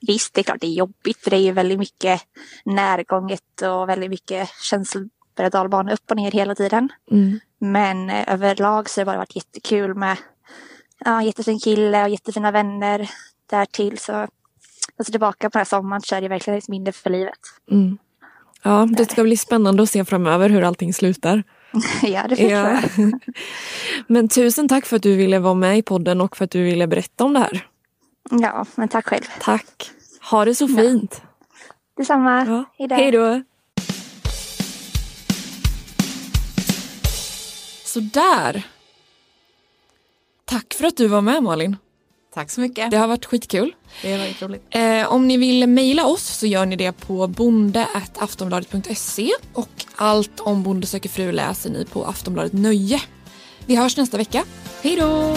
Visst, 0.00 0.34
det 0.34 0.40
är 0.40 0.42
klart 0.42 0.60
det 0.60 0.66
är 0.66 0.78
jobbigt 0.78 1.22
för 1.22 1.30
det 1.30 1.36
är 1.36 1.40
ju 1.40 1.52
väldigt 1.52 1.78
mycket 1.78 2.20
närgånget 2.64 3.62
och 3.62 3.88
väldigt 3.88 4.10
mycket 4.10 4.48
känslor 4.62 5.08
dalbana 5.52 5.92
upp 5.92 6.10
och 6.10 6.16
ner 6.16 6.32
hela 6.32 6.54
tiden. 6.54 6.88
Mm. 7.10 7.40
Men 7.58 8.10
eh, 8.10 8.32
överlag 8.32 8.90
så 8.90 9.00
har 9.00 9.04
det 9.04 9.10
bara 9.10 9.18
varit 9.18 9.36
jättekul 9.36 9.94
med 9.94 10.16
ja, 11.04 11.22
jättefin 11.22 11.60
kille 11.60 12.02
och 12.02 12.08
jättefina 12.08 12.50
vänner 12.50 13.10
därtill. 13.50 13.98
Så 13.98 14.12
alltså 14.96 15.12
tillbaka 15.12 15.50
på 15.50 15.58
den 15.58 15.60
här 15.60 15.64
sommaren 15.64 16.02
så 16.02 16.14
är 16.14 16.20
det 16.20 16.28
verkligen 16.28 16.58
ett 16.58 16.68
minne 16.68 16.92
för 16.92 17.10
livet. 17.10 17.38
Mm. 17.70 17.98
Ja, 18.62 18.88
det 18.96 19.10
ska 19.10 19.22
bli 19.22 19.36
spännande 19.36 19.82
att 19.82 19.90
se 19.90 20.04
framöver 20.04 20.48
hur 20.48 20.62
allting 20.62 20.94
slutar. 20.94 21.42
ja, 22.02 22.26
det 22.28 22.36
förstår 22.36 22.50
jag. 22.50 22.82
Men 24.06 24.28
tusen 24.28 24.68
tack 24.68 24.86
för 24.86 24.96
att 24.96 25.02
du 25.02 25.16
ville 25.16 25.38
vara 25.38 25.54
med 25.54 25.78
i 25.78 25.82
podden 25.82 26.20
och 26.20 26.36
för 26.36 26.44
att 26.44 26.50
du 26.50 26.62
ville 26.62 26.86
berätta 26.86 27.24
om 27.24 27.32
det 27.32 27.40
här. 27.40 27.66
Ja, 28.30 28.66
men 28.74 28.88
tack 28.88 29.06
själv. 29.06 29.22
Tack. 29.40 29.90
Ha 30.30 30.44
det 30.44 30.54
så 30.54 30.68
fint. 30.68 31.22
Detsamma. 31.96 32.44
Ja. 32.46 32.64
Hej 32.78 32.88
då. 32.88 32.94
Hej 32.94 33.10
då. 33.10 33.42
Sådär. 37.84 38.62
Tack 40.44 40.74
för 40.74 40.84
att 40.84 40.96
du 40.96 41.06
var 41.06 41.20
med 41.20 41.42
Malin. 41.42 41.76
Tack 42.34 42.50
så 42.50 42.60
mycket. 42.60 42.90
Det 42.90 42.96
har 42.96 43.08
varit 43.08 43.24
skitkul. 43.24 43.74
Det 44.02 44.12
är 44.12 44.18
väldigt 44.18 44.42
roligt. 44.42 44.62
Eh, 44.70 45.12
om 45.12 45.28
ni 45.28 45.36
vill 45.36 45.66
mejla 45.66 46.06
oss 46.06 46.22
så 46.22 46.46
gör 46.46 46.66
ni 46.66 46.76
det 46.76 46.92
på 46.92 47.26
bonde.aftonbladet.se 47.26 49.30
och 49.52 49.84
allt 49.96 50.40
om 50.40 50.62
Bonde 50.62 50.86
söker 50.86 51.08
fru 51.08 51.32
läser 51.32 51.70
ni 51.70 51.84
på 51.84 52.04
Aftonbladet 52.04 52.52
Nöje. 52.52 53.00
Vi 53.66 53.76
hörs 53.76 53.96
nästa 53.96 54.16
vecka. 54.16 54.44
Hej 54.82 54.96
då! 54.96 55.36